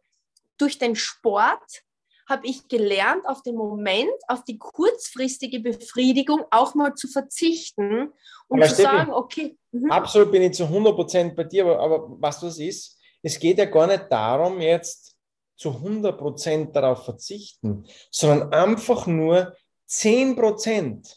Durch 0.58 0.78
den 0.78 0.96
Sport 0.96 1.82
habe 2.28 2.46
ich 2.46 2.66
gelernt, 2.68 3.26
auf 3.26 3.42
den 3.42 3.54
Moment, 3.54 4.10
auf 4.28 4.44
die 4.44 4.58
kurzfristige 4.58 5.60
Befriedigung 5.60 6.44
auch 6.50 6.74
mal 6.74 6.94
zu 6.94 7.08
verzichten 7.08 8.12
und 8.48 8.58
aber 8.58 8.68
zu 8.68 8.74
Steffi, 8.74 8.96
sagen, 8.96 9.12
okay. 9.12 9.58
Mhm. 9.70 9.90
Absolut 9.90 10.32
bin 10.32 10.42
ich 10.42 10.54
zu 10.54 10.64
100% 10.64 11.34
bei 11.34 11.44
dir, 11.44 11.64
aber, 11.64 11.78
aber 11.78 12.06
was 12.20 12.40
das 12.40 12.58
ist, 12.58 12.98
es 13.22 13.38
geht 13.38 13.58
ja 13.58 13.64
gar 13.64 13.86
nicht 13.86 14.06
darum, 14.10 14.60
jetzt 14.60 15.16
zu 15.56 15.70
100% 15.70 16.72
darauf 16.72 17.04
verzichten, 17.04 17.86
sondern 18.10 18.52
einfach 18.52 19.06
nur 19.06 19.56
10%, 19.88 21.16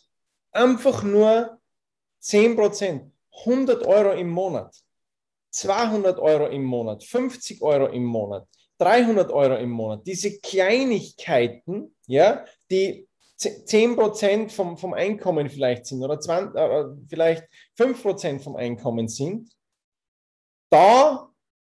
einfach 0.52 1.04
nur 1.04 1.60
10%, 2.22 3.12
100 3.46 3.86
Euro 3.86 4.12
im 4.14 4.30
Monat, 4.30 4.76
200 5.52 6.20
Euro 6.20 6.48
im 6.48 6.64
Monat, 6.64 7.04
50 7.04 7.62
Euro 7.62 7.88
im 7.88 8.04
Monat, 8.04 8.48
300 8.80 9.32
Euro 9.32 9.56
im 9.58 9.72
Monat, 9.72 10.08
diese 10.08 10.40
Kleinigkeiten, 10.40 11.96
ja, 12.08 12.46
die 12.72 13.08
10% 13.38 14.50
vom, 14.50 14.78
vom 14.78 14.94
Einkommen 14.94 15.50
vielleicht 15.50 15.86
sind 15.86 16.04
oder 16.04 16.20
20, 16.20 16.56
äh, 16.56 16.86
vielleicht 17.08 17.44
5% 17.78 18.40
vom 18.42 18.56
Einkommen 18.56 19.08
sind, 19.08 19.50
da 20.70 21.30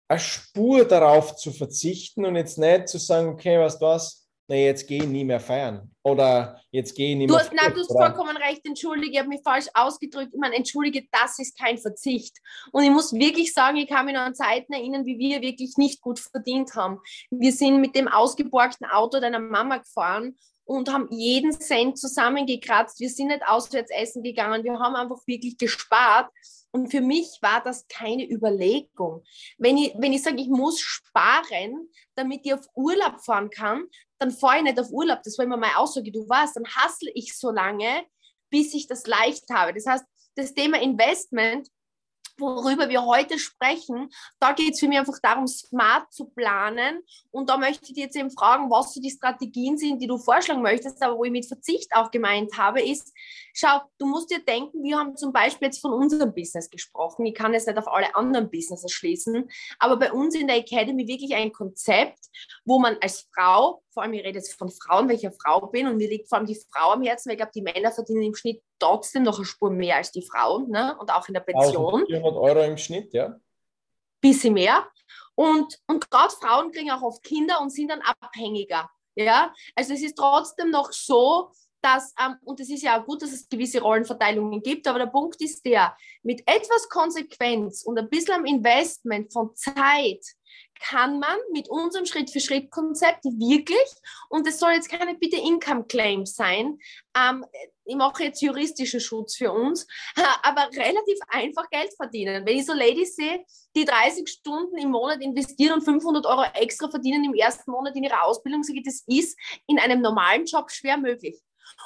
eine 0.09 0.21
Spur 0.21 0.85
darauf 0.85 1.37
zu 1.37 1.53
verzichten 1.53 2.25
und 2.25 2.37
jetzt 2.37 2.59
nicht 2.59 2.89
zu 2.89 2.99
sagen, 2.99 3.29
okay, 3.29 3.59
was 3.59 3.79
du 3.79 3.87
was, 3.87 4.24
na, 4.47 4.57
jetzt 4.57 4.87
gehe 4.87 5.03
ich 5.03 5.09
nie 5.09 5.25
mehr 5.25 5.41
feiern 5.41 5.91
oder 6.03 6.61
jetzt 6.71 6.95
gehe 6.95 7.13
ich 7.13 7.17
nie 7.17 7.27
du 7.27 7.35
mehr. 7.35 7.45
nein, 7.55 7.73
du 7.73 7.81
hast 7.81 7.91
vollkommen 7.91 8.37
recht, 8.37 8.61
entschuldige, 8.67 9.13
ich 9.13 9.19
habe 9.19 9.29
mich 9.29 9.41
falsch 9.43 9.67
ausgedrückt. 9.73 10.35
Ich 10.35 10.41
meine, 10.41 10.57
entschuldige, 10.57 11.07
das 11.11 11.39
ist 11.39 11.59
kein 11.59 11.79
Verzicht. 11.79 12.37
Und 12.71 12.85
ich 12.85 12.91
muss 12.91 13.15
wirklich 13.15 13.55
sagen, 13.55 13.79
ich 13.79 13.89
kann 13.89 14.05
mich 14.05 14.15
noch 14.15 14.23
an 14.23 14.35
Zeiten 14.35 14.73
erinnern, 14.75 15.07
wie 15.07 15.19
wir 15.19 15.41
wirklich 15.41 15.77
nicht 15.79 16.03
gut 16.03 16.19
verdient 16.19 16.75
haben. 16.75 17.01
Wir 17.31 17.53
sind 17.53 17.81
mit 17.81 17.97
dem 17.97 18.07
ausgeborgten 18.07 18.87
Auto 18.87 19.19
deiner 19.19 19.41
Mama 19.41 19.79
gefahren 19.79 20.37
und 20.65 20.93
haben 20.93 21.09
jeden 21.11 21.53
Cent 21.53 21.99
zusammengekratzt. 21.99 23.01
Wir 23.01 23.11
sind 23.11 23.29
nicht 23.29 23.47
auswärts 23.47 23.91
essen 23.91 24.23
gegangen, 24.23 24.65
wir 24.65 24.79
haben 24.79 24.97
einfach 24.97 25.21
wirklich 25.27 25.59
gespart. 25.59 26.31
Und 26.71 26.91
für 26.91 27.03
mich 27.03 27.39
war 27.41 27.63
das 27.63 27.87
keine 27.87 28.29
Überlegung. 28.29 29.23
Wenn 29.59 29.79
ich, 29.79 29.95
wenn 29.97 30.13
ich 30.13 30.25
sage, 30.25 30.41
ich 30.41 30.49
muss 30.49 30.81
sparen, 30.81 31.89
damit 32.17 32.41
ich 32.43 32.53
auf 32.53 32.67
Urlaub 32.75 33.25
fahren 33.25 33.49
kann, 33.51 33.85
dann 34.19 34.33
fahre 34.33 34.57
ich 34.57 34.63
nicht 34.65 34.81
auf 34.81 34.91
Urlaub. 34.91 35.21
Das 35.23 35.39
war 35.39 35.45
immer 35.45 35.57
meine 35.57 35.79
Aussage. 35.79 36.11
Du 36.11 36.29
weißt, 36.29 36.57
dann 36.57 36.67
hassle 36.67 37.13
ich 37.15 37.39
so 37.39 37.53
lange, 37.53 38.05
bis 38.51 38.75
ich 38.75 38.89
das 38.89 39.07
leicht 39.07 39.45
habe. 39.53 39.73
Das 39.73 39.87
heißt, 39.87 40.05
das 40.35 40.53
Thema 40.53 40.83
Investment 40.83 41.69
worüber 42.39 42.89
wir 42.89 43.05
heute 43.05 43.39
sprechen, 43.39 44.11
da 44.41 44.53
geht 44.53 44.75
es 44.75 44.81
für 44.81 44.89
mich 44.89 44.99
einfach 44.99 45.19
darum, 45.23 45.47
smart 45.47 46.13
zu 46.13 46.27
planen. 46.27 47.03
Und 47.31 47.49
da 47.49 47.57
möchte 47.57 47.87
ich 47.87 47.95
dir 47.95 48.05
jetzt 48.05 48.17
eben 48.17 48.31
fragen, 48.31 48.71
was 48.71 48.95
so 48.95 49.01
die 49.01 49.11
Strategien 49.11 49.79
sind, 49.79 50.01
die 50.01 50.07
du 50.07 50.19
vorschlagen 50.19 50.63
möchtest, 50.63 51.03
aber 51.03 51.19
wo 51.19 51.25
ich 51.25 51.31
mit 51.31 51.47
Verzicht 51.47 51.95
auch 51.95 52.11
gemeint 52.11 52.57
habe, 52.57 52.83
ist, 52.83 53.13
schau, 53.55 53.81
du 53.99 54.07
musst 54.07 54.31
dir 54.31 54.45
denken, 54.45 54.83
wir 54.83 54.99
haben 54.99 55.17
zum 55.17 55.33
Beispiel 55.33 55.67
jetzt 55.67 55.81
von 55.81 55.93
unserem 55.93 56.35
Business 56.35 56.69
gesprochen. 56.71 57.27
Ich 57.27 57.35
kann 57.35 57.55
jetzt 57.55 57.67
nicht 57.67 57.79
auf 57.79 57.89
alle 57.89 58.15
anderen 58.15 58.51
Businesses 58.51 58.93
schließen, 58.93 59.49
aber 59.79 59.97
bei 59.97 60.13
uns 60.13 60.35
in 60.35 60.47
der 60.47 60.57
Academy 60.57 61.07
wirklich 61.07 61.35
ein 61.35 61.53
Konzept, 61.53 62.19
wo 62.65 62.79
man 62.79 62.97
als 63.01 63.29
Frau, 63.35 63.83
vor 63.93 64.03
allem 64.03 64.13
ich 64.15 64.25
rede 64.25 64.39
jetzt 64.39 64.55
von 64.55 64.71
Frauen, 64.71 65.09
eine 65.09 65.33
Frau 65.33 65.67
bin 65.67 65.87
und 65.87 65.97
mir 65.97 66.09
liegt 66.09 66.29
vor 66.29 66.39
allem 66.39 66.47
die 66.47 66.61
Frau 66.71 66.93
am 66.93 67.03
Herzen, 67.03 67.29
weil 67.29 67.35
ich 67.35 67.39
glaube, 67.39 67.53
die 67.55 67.63
Männer 67.63 67.93
verdienen 67.93 68.23
im 68.23 68.35
Schnitt 68.35 68.63
trotzdem 68.85 69.23
noch 69.23 69.37
eine 69.37 69.47
Spur 69.47 69.71
mehr 69.71 69.97
als 69.97 70.13
die 70.13 70.23
Frauen 70.23 70.71
ne? 70.71 70.97
und 70.99 71.11
auch 71.11 71.27
in 71.29 71.35
der 71.35 71.41
Pension. 71.41 72.07
400 72.07 72.37
Euro 72.37 72.63
im 72.63 72.77
Schnitt, 72.77 73.13
ja. 73.15 73.37
Bisschen 74.21 74.55
mehr. 74.55 74.87
Und, 75.35 75.79
und 75.87 76.11
gerade 76.11 76.33
Frauen 76.35 76.71
kriegen 76.71 76.91
auch 76.91 77.03
oft 77.03 77.23
Kinder 77.23 77.61
und 77.61 77.71
sind 77.71 77.91
dann 77.91 78.03
abhängiger. 78.03 78.91
Ja, 79.17 79.53
also 79.75 79.95
es 79.95 80.03
ist 80.03 80.17
trotzdem 80.17 80.71
noch 80.71 80.93
so, 80.93 81.53
dass, 81.85 82.15
ähm, 82.19 82.37
und 82.45 82.59
es 82.61 82.71
ist 82.71 82.83
ja 82.83 82.99
auch 82.99 83.05
gut, 83.05 83.21
dass 83.21 83.33
es 83.33 83.49
gewisse 83.49 83.83
Rollenverteilungen 83.83 84.63
gibt, 84.63 84.89
aber 84.89 85.01
der 85.01 85.07
Punkt 85.07 85.41
ist 85.43 85.65
der, 85.67 85.95
mit 86.23 86.41
etwas 86.47 86.89
Konsequenz 86.89 87.83
und 87.83 87.99
ein 87.99 88.09
bisschen 88.09 88.47
Investment 88.47 89.33
von 89.33 89.55
Zeit 89.55 90.25
kann 90.81 91.19
man 91.19 91.37
mit 91.53 91.69
unserem 91.69 92.05
Schritt-für-Schritt-Konzept 92.05 93.25
wirklich, 93.25 93.89
und 94.29 94.47
es 94.47 94.59
soll 94.59 94.73
jetzt 94.73 94.91
keine 94.91 95.15
bitte 95.15 95.37
Income-Claim 95.37 96.27
sein, 96.27 96.79
ähm, 97.17 97.45
ich 97.87 97.97
mache 97.97 98.25
jetzt 98.25 98.41
juristischen 98.41 99.01
Schutz 99.01 99.37
für 99.37 99.53
uns, 99.53 99.87
aber 100.43 100.69
relativ 100.75 101.19
einfach 101.29 101.69
Geld 101.69 101.93
verdienen. 101.97 102.47
Wenn 102.47 102.59
ich 102.59 102.67
so 102.67 102.73
Ladies 102.73 103.17
sehe, 103.17 103.45
die 103.77 103.85
30 103.85 104.27
Stunden 104.29 104.79
im 104.79 104.91
Monat 104.91 105.21
investieren 105.21 105.75
und 105.75 105.83
500 105.83 106.25
Euro 106.27 106.45
extra 106.55 106.89
verdienen 106.89 107.25
im 107.25 107.35
ersten 107.35 107.71
Monat 107.71 107.95
in 107.95 108.05
ihrer 108.05 108.25
Ausbildung, 108.25 108.63
sage 108.63 108.79
ich, 108.79 108.85
das 108.85 109.05
ist 109.07 109.39
in 109.67 109.79
einem 109.79 110.01
normalen 110.01 110.47
Job 110.47 110.71
schwer 110.71 110.97
möglich. 110.97 111.41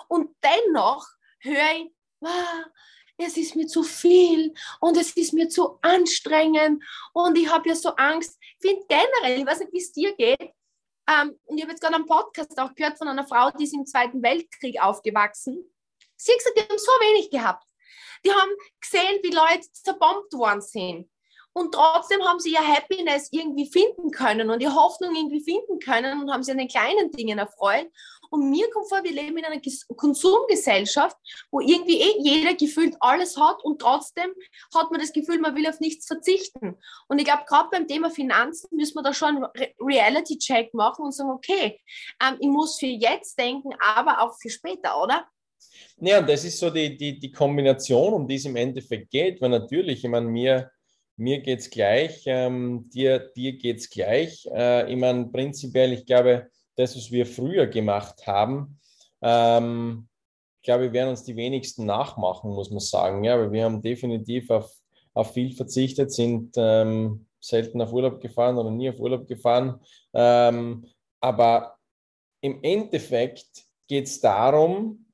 Und 0.08 0.34
dennoch 0.42 1.06
höre 1.40 1.72
ich, 1.76 1.92
ah, 2.24 2.64
es 3.16 3.36
ist 3.36 3.56
mir 3.56 3.66
zu 3.66 3.82
viel 3.82 4.54
und 4.80 4.96
es 4.96 5.10
ist 5.12 5.32
mir 5.32 5.48
zu 5.48 5.78
anstrengend 5.82 6.84
und 7.12 7.36
ich 7.36 7.50
habe 7.50 7.68
ja 7.68 7.74
so 7.74 7.90
Angst. 7.96 8.38
Ich 8.40 8.68
finde 8.70 8.86
generell, 8.88 9.40
ich 9.40 9.46
weiß 9.46 9.60
nicht, 9.60 9.72
wie 9.72 9.78
es 9.78 9.92
dir 9.92 10.14
geht, 10.14 10.52
ähm, 11.08 11.38
und 11.46 11.56
ich 11.56 11.62
habe 11.62 11.72
jetzt 11.72 11.80
gerade 11.80 11.94
einen 11.94 12.06
Podcast 12.06 12.58
auch 12.60 12.74
gehört 12.74 12.98
von 12.98 13.08
einer 13.08 13.26
Frau, 13.26 13.50
die 13.50 13.64
ist 13.64 13.74
im 13.74 13.86
Zweiten 13.86 14.22
Weltkrieg 14.22 14.80
aufgewachsen. 14.80 15.64
Sie 16.16 16.32
hat 16.32 16.38
gesagt, 16.38 16.58
die 16.58 16.62
haben 16.62 16.78
so 16.78 16.92
wenig 16.92 17.30
gehabt. 17.30 17.64
Die 18.24 18.32
haben 18.32 18.50
gesehen, 18.80 19.20
wie 19.22 19.30
Leute 19.30 19.72
zerbombt 19.72 20.32
worden 20.34 20.60
sind. 20.60 21.10
Und 21.54 21.72
trotzdem 21.72 22.22
haben 22.24 22.38
sie 22.38 22.52
ihr 22.52 22.66
Happiness 22.66 23.28
irgendwie 23.32 23.70
finden 23.70 24.10
können 24.10 24.50
und 24.50 24.60
ihre 24.60 24.74
Hoffnung 24.74 25.14
irgendwie 25.14 25.42
finden 25.42 25.78
können 25.78 26.22
und 26.22 26.30
haben 26.30 26.42
sich 26.42 26.52
an 26.52 26.58
den 26.58 26.68
kleinen 26.68 27.10
Dingen 27.10 27.38
erfreut. 27.38 27.90
Und 28.30 28.50
mir 28.50 28.68
kommt 28.70 28.88
vor, 28.88 29.02
wir 29.04 29.12
leben 29.12 29.36
in 29.38 29.44
einer 29.44 29.60
Konsumgesellschaft, 29.96 31.16
wo 31.50 31.60
irgendwie 31.60 32.00
eh 32.00 32.14
jeder 32.18 32.54
gefühlt 32.54 32.96
alles 33.00 33.36
hat 33.36 33.62
und 33.64 33.80
trotzdem 33.80 34.30
hat 34.74 34.90
man 34.90 35.00
das 35.00 35.12
Gefühl, 35.12 35.38
man 35.38 35.54
will 35.54 35.66
auf 35.66 35.80
nichts 35.80 36.06
verzichten. 36.06 36.76
Und 37.08 37.18
ich 37.18 37.24
glaube, 37.24 37.44
gerade 37.46 37.68
beim 37.70 37.86
Thema 37.86 38.10
Finanzen 38.10 38.68
müssen 38.72 38.94
wir 38.96 39.02
da 39.02 39.12
schon 39.12 39.44
einen 39.44 39.72
Reality-Check 39.80 40.74
machen 40.74 41.04
und 41.04 41.12
sagen, 41.12 41.30
okay, 41.30 41.80
ähm, 42.22 42.36
ich 42.40 42.48
muss 42.48 42.78
für 42.78 42.86
jetzt 42.86 43.38
denken, 43.38 43.70
aber 43.78 44.20
auch 44.20 44.36
für 44.40 44.50
später, 44.50 45.00
oder? 45.02 45.26
Ja, 46.00 46.22
das 46.22 46.44
ist 46.44 46.58
so 46.58 46.70
die, 46.70 46.96
die, 46.96 47.18
die 47.18 47.30
Kombination, 47.30 48.12
um 48.12 48.28
die 48.28 48.36
es 48.36 48.44
im 48.44 48.56
Endeffekt 48.56 49.10
geht, 49.10 49.40
weil 49.40 49.50
natürlich, 49.50 50.04
ich 50.04 50.10
meine, 50.10 50.26
mir 50.26 50.70
mir 51.18 51.40
geht 51.40 51.58
es 51.58 51.70
gleich, 51.70 52.22
ähm, 52.26 52.88
dir, 52.90 53.18
dir 53.18 53.58
geht 53.58 53.78
es 53.78 53.90
gleich. 53.90 54.48
Äh, 54.54 54.90
ich 54.90 54.96
meine, 54.96 55.26
prinzipiell, 55.26 55.92
ich 55.92 56.06
glaube, 56.06 56.48
das, 56.78 56.96
was 56.96 57.10
wir 57.10 57.26
früher 57.26 57.66
gemacht 57.66 58.26
haben, 58.26 58.78
ähm, 59.20 60.08
ich 60.60 60.64
glaube, 60.64 60.92
werden 60.92 61.10
uns 61.10 61.24
die 61.24 61.36
wenigsten 61.36 61.86
nachmachen, 61.86 62.50
muss 62.50 62.70
man 62.70 62.80
sagen. 62.80 63.24
Ja, 63.24 63.34
aber 63.34 63.50
wir 63.52 63.64
haben 63.64 63.82
definitiv 63.82 64.50
auf, 64.50 64.70
auf 65.14 65.32
viel 65.32 65.54
verzichtet, 65.54 66.12
sind 66.12 66.54
ähm, 66.56 67.26
selten 67.40 67.80
auf 67.80 67.92
Urlaub 67.92 68.20
gefahren 68.20 68.58
oder 68.58 68.70
nie 68.70 68.90
auf 68.90 68.98
Urlaub 68.98 69.26
gefahren. 69.26 69.80
Ähm, 70.12 70.86
aber 71.20 71.76
im 72.40 72.62
Endeffekt 72.62 73.48
geht 73.88 74.06
es 74.06 74.20
darum, 74.20 75.06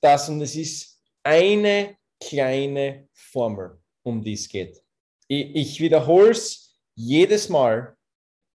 dass, 0.00 0.28
und 0.28 0.40
es 0.40 0.54
ist 0.54 1.02
eine 1.22 1.96
kleine 2.20 3.08
Formel, 3.12 3.78
um 4.02 4.22
die 4.22 4.34
es 4.34 4.48
geht. 4.48 4.82
Ich, 5.28 5.54
ich 5.54 5.80
wiederhole 5.80 6.30
es 6.30 6.78
jedes 6.94 7.48
Mal, 7.48 7.96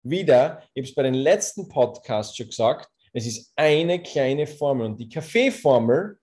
wieder, 0.04 0.64
ich 0.74 0.82
habe 0.82 0.90
es 0.90 0.96
bei 0.96 1.04
den 1.04 1.14
letzten 1.14 1.68
Podcasts 1.68 2.36
schon 2.36 2.48
gesagt, 2.48 2.90
es 3.14 3.26
ist 3.26 3.52
eine 3.56 4.02
kleine 4.02 4.48
Formel 4.48 4.88
und 4.88 5.00
die 5.00 5.10
Kaffeeformel 5.10 6.18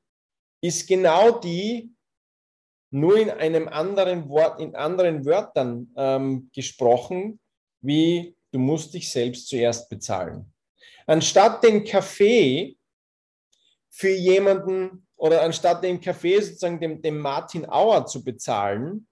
ist 0.60 0.86
genau 0.88 1.38
die, 1.38 1.92
nur 2.90 3.18
in 3.18 3.30
einem 3.30 3.68
anderen 3.68 4.28
Wort, 4.28 4.60
in 4.60 4.74
anderen 4.74 5.24
Wörtern 5.26 5.92
ähm, 5.96 6.50
gesprochen, 6.54 7.38
wie 7.82 8.34
du 8.50 8.58
musst 8.58 8.94
dich 8.94 9.10
selbst 9.10 9.48
zuerst 9.48 9.88
bezahlen. 9.90 10.52
Anstatt 11.06 11.62
den 11.62 11.84
Kaffee 11.84 12.76
für 13.90 14.10
jemanden 14.10 15.06
oder 15.16 15.42
anstatt 15.42 15.82
den 15.84 16.00
Kaffee 16.00 16.40
sozusagen 16.40 16.80
dem, 16.80 17.02
dem 17.02 17.18
Martin 17.18 17.68
Auer 17.68 18.06
zu 18.06 18.24
bezahlen, 18.24 19.06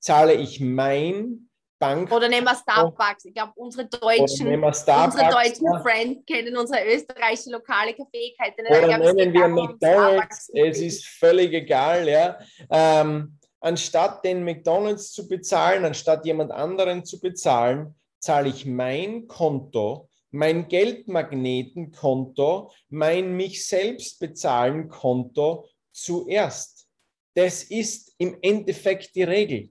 zahle 0.00 0.34
ich 0.34 0.60
mein 0.60 1.47
Bank. 1.78 2.10
Oder 2.10 2.28
nehmen 2.28 2.46
wir 2.46 2.54
Starbucks. 2.54 3.26
Ich 3.26 3.34
glaube, 3.34 3.52
unsere 3.56 3.86
deutschen, 3.86 4.48
unsere 4.48 5.30
deutschen. 5.30 5.66
Friends 5.82 6.24
kennen 6.26 6.56
unsere 6.56 6.86
österreichische 6.86 7.50
lokale 7.50 7.94
Kaffeekette. 7.94 8.62
Oder 8.68 8.98
nennen 8.98 9.32
wir 9.32 9.48
McDonalds. 9.48 10.50
Es 10.54 10.80
ist 10.80 11.06
völlig 11.06 11.52
egal. 11.52 12.08
Ja. 12.08 12.38
Ähm, 12.70 13.38
anstatt 13.60 14.24
den 14.24 14.44
McDonalds 14.44 15.12
zu 15.12 15.28
bezahlen, 15.28 15.84
anstatt 15.84 16.24
jemand 16.26 16.52
anderen 16.52 17.04
zu 17.04 17.20
bezahlen, 17.20 17.94
zahle 18.18 18.48
ich 18.48 18.66
mein 18.66 19.28
Konto, 19.28 20.08
mein 20.30 20.68
Geldmagnetenkonto, 20.68 22.72
mein 22.88 23.36
mich 23.36 23.66
selbst 23.66 24.20
bezahlen 24.20 24.88
Konto 24.88 25.68
zuerst. 25.92 26.86
Das 27.34 27.62
ist 27.62 28.14
im 28.18 28.38
Endeffekt 28.42 29.14
die 29.14 29.22
Regel. 29.22 29.70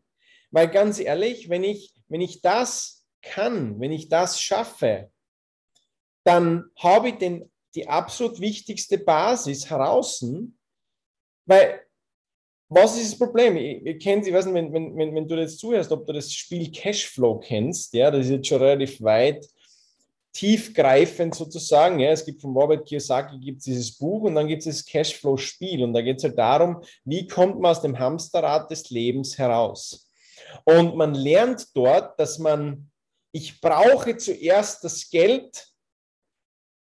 Weil 0.52 0.70
ganz 0.70 1.00
ehrlich, 1.00 1.50
wenn 1.50 1.64
ich, 1.64 1.94
wenn 2.08 2.22
ich 2.22 2.42
das 2.42 3.06
kann, 3.22 3.80
wenn 3.80 3.92
ich 3.92 4.10
das 4.10 4.42
schaffe, 4.42 5.12
dann 6.24 6.70
habe 6.78 7.10
ich 7.10 7.16
den, 7.16 7.50
die 7.76 7.88
absolut 7.88 8.40
wichtigste 8.40 8.98
Basis 8.98 9.70
heraus, 9.70 10.26
weil 11.46 11.82
was 12.70 12.98
ist 12.98 13.14
das 13.14 13.20
Problem? 13.20 13.56
Ich 13.56 14.00
kenne, 14.04 14.28
ich 14.28 14.34
weiß 14.34 14.46
nicht, 14.46 14.54
wenn, 14.54 14.74
wenn, 14.74 15.16
wenn, 15.16 15.28
du 15.28 15.36
jetzt 15.36 15.60
zuhörst, 15.60 15.92
ob 15.92 16.06
du 16.06 16.12
das 16.12 16.34
Spiel 16.34 16.70
Cashflow 16.70 17.40
kennst, 17.40 17.94
ja, 17.94 18.12
das 18.12 18.26
ist 18.26 18.32
jetzt 18.32 18.48
schon 18.48 18.62
relativ 18.62 19.02
weit 19.02 19.48
tiefgreifend 20.34 21.34
sozusagen. 21.34 22.00
Ja. 22.00 22.12
Es 22.12 22.26
gibt 22.26 22.42
von 22.42 22.56
Robert 22.56 22.88
Kiyosaki 22.88 23.40
gibt 23.40 23.66
dieses 23.66 23.98
Buch 23.98 24.24
und 24.24 24.36
dann 24.36 24.48
gibt 24.48 24.66
es 24.66 24.78
das 24.78 24.86
Cashflow-Spiel 24.86 25.84
und 25.84 25.94
da 25.94 26.02
geht 26.02 26.18
es 26.18 26.26
halt 26.26 26.38
darum, 26.38 26.84
wie 27.06 27.26
kommt 27.26 27.60
man 27.60 27.72
aus 27.72 27.82
dem 27.82 27.98
Hamsterrad 27.98 28.70
des 28.70 28.90
Lebens 28.90 29.38
heraus. 29.38 30.07
Und 30.66 30.96
man 30.96 31.14
lernt 31.14 31.76
dort, 31.76 32.20
dass 32.20 32.40
man, 32.40 32.92
ich 33.32 33.62
brauche 33.62 34.18
zuerst 34.18 34.84
das 34.84 35.10
Geld, 35.10 35.68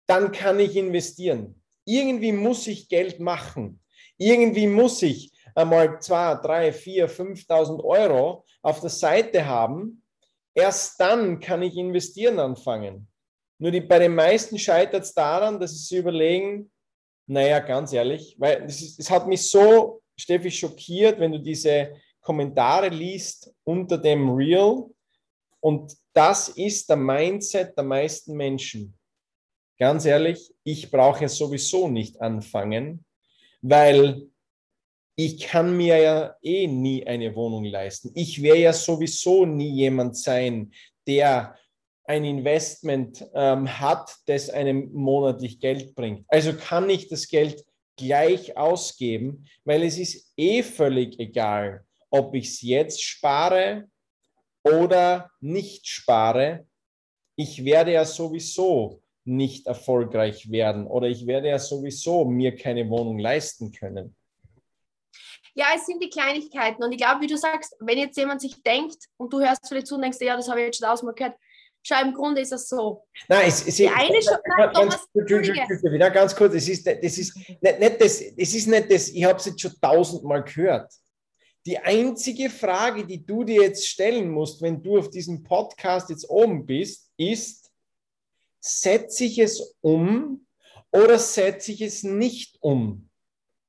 dann 0.07 0.31
kann 0.31 0.59
ich 0.59 0.75
investieren. 0.75 1.61
Irgendwie 1.85 2.31
muss 2.31 2.67
ich 2.67 2.89
Geld 2.89 3.19
machen. 3.19 3.81
Irgendwie 4.17 4.67
muss 4.67 5.01
ich 5.01 5.31
einmal 5.55 5.99
2, 5.99 6.35
3, 6.35 6.73
4, 6.73 7.09
5.000 7.09 7.83
Euro 7.83 8.45
auf 8.61 8.79
der 8.81 8.89
Seite 8.89 9.45
haben. 9.45 10.03
Erst 10.53 10.99
dann 10.99 11.39
kann 11.39 11.61
ich 11.61 11.75
investieren 11.75 12.39
anfangen. 12.39 13.07
Nur 13.59 13.71
die, 13.71 13.81
bei 13.81 13.99
den 13.99 14.15
meisten 14.15 14.57
scheitert 14.57 15.03
es 15.03 15.13
daran, 15.13 15.59
dass 15.59 15.87
sie 15.87 15.97
überlegen, 15.97 16.71
naja, 17.27 17.59
ganz 17.59 17.91
ehrlich, 17.91 18.35
weil 18.39 18.63
es, 18.63 19.09
hat 19.09 19.27
mich 19.27 19.49
so, 19.49 20.01
Steffi, 20.17 20.49
schockiert, 20.49 21.19
wenn 21.19 21.31
du 21.31 21.39
diese 21.39 21.93
Kommentare 22.27 22.89
liest 22.89 23.55
unter 23.63 23.97
dem 23.97 24.29
Reel. 24.29 24.83
Und 25.61 25.95
das 26.11 26.49
ist 26.49 26.89
der 26.89 26.97
Mindset 26.97 27.77
der 27.77 27.85
meisten 27.85 28.35
Menschen. 28.35 28.97
Ganz 29.79 30.03
ehrlich, 30.03 30.53
ich 30.65 30.91
brauche 30.91 31.21
ja 31.21 31.29
sowieso 31.29 31.87
nicht 31.87 32.19
anfangen, 32.19 33.05
weil 33.61 34.23
ich 35.15 35.39
kann 35.39 35.77
mir 35.77 35.97
ja 35.99 36.35
eh 36.41 36.67
nie 36.67 37.07
eine 37.07 37.33
Wohnung 37.33 37.63
leisten. 37.63 38.11
Ich 38.13 38.41
werde 38.41 38.59
ja 38.59 38.73
sowieso 38.73 39.45
nie 39.45 39.69
jemand 39.69 40.17
sein, 40.17 40.73
der 41.07 41.55
ein 42.03 42.25
Investment 42.25 43.25
ähm, 43.33 43.79
hat, 43.79 44.13
das 44.25 44.49
einem 44.49 44.91
monatlich 44.91 45.61
Geld 45.61 45.95
bringt. 45.95 46.25
Also 46.27 46.51
kann 46.53 46.89
ich 46.89 47.07
das 47.07 47.29
Geld 47.29 47.63
gleich 47.95 48.57
ausgeben, 48.57 49.45
weil 49.63 49.83
es 49.83 49.97
ist 49.97 50.33
eh 50.35 50.61
völlig 50.61 51.17
egal, 51.19 51.86
ob 52.09 52.33
ich 52.35 52.49
es 52.49 52.61
jetzt 52.61 53.03
spare 53.03 53.89
oder 54.63 55.31
nicht 55.39 55.87
spare. 55.87 56.65
Ich 57.35 57.63
werde 57.63 57.93
ja 57.93 58.05
sowieso 58.05 59.01
nicht 59.23 59.67
erfolgreich 59.67 60.49
werden 60.49 60.87
oder 60.87 61.07
ich 61.07 61.27
werde 61.27 61.49
ja 61.49 61.59
sowieso 61.59 62.25
mir 62.25 62.55
keine 62.55 62.89
Wohnung 62.89 63.19
leisten 63.19 63.71
können. 63.71 64.15
Ja, 65.53 65.65
es 65.75 65.85
sind 65.87 66.01
die 66.03 66.09
Kleinigkeiten. 66.09 66.83
Und 66.83 66.91
ich 66.91 66.99
glaube, 66.99 67.21
wie 67.21 67.27
du 67.27 67.37
sagst, 67.37 67.75
wenn 67.79 67.97
jetzt 67.97 68.15
jemand 68.15 68.41
sich 68.41 68.61
denkt 68.61 68.97
und 69.17 69.33
du 69.33 69.39
hörst 69.39 69.67
vielleicht 69.67 69.87
zu 69.87 69.95
und 69.95 70.03
denkst, 70.03 70.19
ja, 70.21 70.35
das 70.35 70.47
habe 70.47 70.59
ich 70.59 70.67
jetzt 70.67 70.77
schon 70.77 70.87
tausendmal 70.87 71.15
gehört, 71.15 71.35
schau, 71.81 72.01
im 72.01 72.13
Grunde 72.13 72.41
ist 72.41 72.51
es 72.51 72.69
so. 72.69 73.03
Nein, 73.27 73.47
es, 73.47 73.67
es, 73.67 73.75
die 73.75 73.87
eine 73.87 74.19
nein, 74.57 74.73
Thomas, 74.73 75.07
wieder 75.15 76.11
ganz 76.11 76.35
kurz, 76.35 76.53
es 76.53 76.69
ist, 76.69 76.85
das 76.85 77.17
ist 77.17 77.35
nicht, 77.35 77.79
nicht 77.79 78.01
das, 78.01 78.21
es 78.21 78.53
ist 78.53 78.67
nicht 78.67 78.91
das, 78.91 79.09
ich 79.09 79.23
habe 79.23 79.39
es 79.39 79.45
jetzt 79.45 79.61
schon 79.61 79.73
tausendmal 79.81 80.43
gehört. 80.43 80.91
Die 81.67 81.77
einzige 81.77 82.49
Frage, 82.49 83.05
die 83.05 83.25
du 83.25 83.43
dir 83.43 83.63
jetzt 83.63 83.85
stellen 83.85 84.31
musst, 84.31 84.61
wenn 84.61 84.81
du 84.81 84.99
auf 84.99 85.09
diesem 85.09 85.43
Podcast 85.43 86.09
jetzt 86.09 86.29
oben 86.29 86.65
bist, 86.65 87.11
ist, 87.17 87.69
setze 88.61 89.25
ich 89.25 89.37
es 89.37 89.75
um 89.81 90.47
oder 90.93 91.19
setze 91.19 91.73
ich 91.73 91.81
es 91.81 92.03
nicht 92.03 92.55
um? 92.61 93.09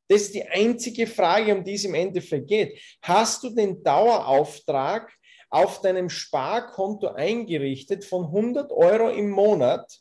Das 0.06 0.22
ist 0.22 0.34
die 0.34 0.46
einzige 0.46 1.08
Frage, 1.08 1.52
um 1.52 1.64
die 1.64 1.74
es 1.74 1.84
im 1.84 1.94
Endeffekt 1.94 2.46
geht. 2.46 2.80
Hast 3.02 3.42
du 3.42 3.50
den 3.50 3.82
Dauerauftrag 3.82 5.12
auf 5.50 5.80
deinem 5.80 6.08
Sparkonto 6.08 7.08
eingerichtet 7.08 8.04
von 8.04 8.26
100 8.26 8.70
Euro 8.70 9.08
im 9.08 9.28
Monat 9.28 9.92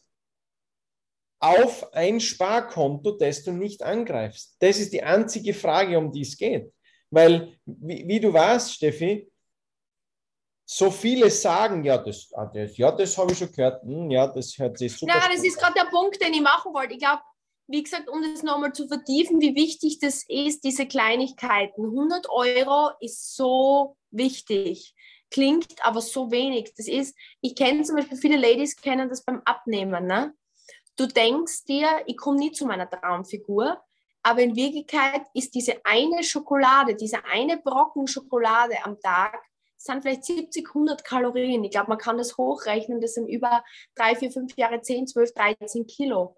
auf 1.39 1.91
ein 1.93 2.19
Sparkonto, 2.19 3.13
das 3.13 3.43
du 3.43 3.53
nicht 3.53 3.81
angreifst? 3.81 4.55
Das 4.59 4.77
ist 4.77 4.93
die 4.93 5.01
einzige 5.01 5.55
Frage, 5.55 5.97
um 5.97 6.11
die 6.11 6.21
es 6.21 6.37
geht. 6.37 6.71
Weil, 7.09 7.57
wie, 7.65 8.07
wie 8.07 8.19
du 8.19 8.33
weißt, 8.33 8.73
Steffi, 8.73 9.31
so 10.69 10.91
viele 10.91 11.29
sagen, 11.29 11.83
ja, 11.83 11.97
das, 11.97 12.29
ah, 12.33 12.45
das, 12.53 12.77
ja, 12.77 12.91
das 12.91 13.17
habe 13.17 13.31
ich 13.31 13.37
schon 13.37 13.51
gehört, 13.51 13.81
hm, 13.83 14.11
ja, 14.11 14.27
das 14.27 14.57
hört 14.57 14.77
sich 14.77 14.97
super. 14.97 15.13
Ja, 15.13 15.29
das 15.29 15.43
ist 15.43 15.57
gerade 15.57 15.75
der 15.75 15.89
Punkt, 15.89 16.21
den 16.21 16.33
ich 16.33 16.41
machen 16.41 16.73
wollte. 16.73 16.93
Ich 16.93 16.99
glaube, 16.99 17.21
wie 17.67 17.83
gesagt, 17.83 18.09
um 18.09 18.21
das 18.21 18.43
nochmal 18.43 18.73
zu 18.73 18.87
vertiefen, 18.87 19.39
wie 19.39 19.55
wichtig 19.55 19.99
das 19.99 20.23
ist, 20.27 20.63
diese 20.63 20.85
Kleinigkeiten. 20.85 21.85
100 21.85 22.29
Euro 22.29 22.91
ist 22.99 23.35
so 23.35 23.97
wichtig, 24.11 24.93
klingt 25.29 25.85
aber 25.85 26.01
so 26.01 26.31
wenig. 26.31 26.73
Das 26.75 26.87
ist, 26.87 27.15
ich 27.41 27.55
kenne 27.55 27.83
zum 27.83 27.95
Beispiel, 27.97 28.17
viele 28.17 28.37
Ladies 28.37 28.75
kennen 28.75 29.09
das 29.09 29.23
beim 29.23 29.41
Abnehmen. 29.45 30.05
Ne? 30.05 30.33
Du 30.97 31.07
denkst 31.07 31.65
dir, 31.65 31.87
ich 32.07 32.17
komme 32.17 32.39
nie 32.39 32.51
zu 32.51 32.65
meiner 32.65 32.89
Traumfigur, 32.89 33.81
aber 34.23 34.41
in 34.41 34.55
Wirklichkeit 34.55 35.21
ist 35.33 35.55
diese 35.55 35.85
eine 35.85 36.23
Schokolade, 36.23 36.95
diese 36.95 37.23
eine 37.25 37.57
Brocken 37.57 38.07
Schokolade 38.07 38.75
am 38.83 38.99
Tag, 38.99 39.39
sind 39.77 40.01
vielleicht 40.01 40.25
70, 40.25 40.67
100 40.67 41.03
Kalorien. 41.03 41.63
Ich 41.63 41.71
glaube, 41.71 41.89
man 41.89 41.97
kann 41.97 42.17
das 42.17 42.37
hochrechnen, 42.37 42.99
das 42.99 43.13
sind 43.13 43.27
über 43.27 43.63
drei, 43.95 44.15
vier, 44.15 44.31
fünf 44.31 44.55
Jahre 44.57 44.81
10, 44.81 45.07
12, 45.07 45.33
13 45.33 45.87
Kilo. 45.87 46.35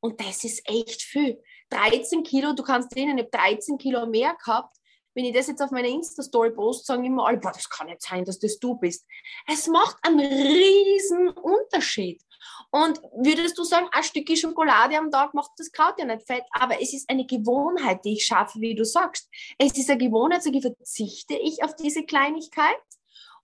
Und 0.00 0.20
das 0.20 0.44
ist 0.44 0.62
echt 0.68 1.02
viel. 1.02 1.42
13 1.70 2.22
Kilo, 2.22 2.52
du 2.52 2.62
kannst 2.62 2.92
sehen, 2.92 3.16
ich 3.16 3.24
habe 3.24 3.30
13 3.30 3.78
Kilo 3.78 4.06
mehr 4.06 4.34
gehabt. 4.34 4.76
Wenn 5.14 5.24
ich 5.24 5.34
das 5.34 5.46
jetzt 5.46 5.62
auf 5.62 5.70
meiner 5.70 5.88
Insta-Story 5.88 6.50
poste, 6.52 6.84
sagen 6.86 7.04
immer 7.04 7.26
alle, 7.26 7.38
boah, 7.38 7.52
das 7.52 7.68
kann 7.68 7.86
nicht 7.86 8.02
sein, 8.02 8.24
dass 8.24 8.38
das 8.38 8.58
du 8.58 8.76
bist. 8.76 9.06
Es 9.46 9.66
macht 9.68 9.96
einen 10.02 10.20
riesen 10.20 11.28
Unterschied. 11.30 12.22
Und 12.70 13.00
würdest 13.16 13.58
du 13.58 13.64
sagen, 13.64 13.88
ein 13.92 14.02
Stückchen 14.02 14.36
Schokolade 14.36 14.96
am 14.96 15.10
Tag 15.10 15.34
macht 15.34 15.50
das 15.58 15.70
Kraut 15.72 15.98
ja 15.98 16.04
nicht 16.04 16.26
fett, 16.26 16.44
aber 16.52 16.80
es 16.80 16.92
ist 16.92 17.08
eine 17.10 17.26
Gewohnheit, 17.26 18.04
die 18.04 18.14
ich 18.14 18.26
schaffe, 18.26 18.60
wie 18.60 18.74
du 18.74 18.84
sagst. 18.84 19.28
Es 19.58 19.76
ist 19.76 19.90
eine 19.90 19.98
Gewohnheit, 19.98 20.42
sage 20.42 20.58
ich, 20.58 20.62
verzichte 20.62 21.34
ich 21.34 21.62
auf 21.62 21.76
diese 21.76 22.04
Kleinigkeit 22.04 22.76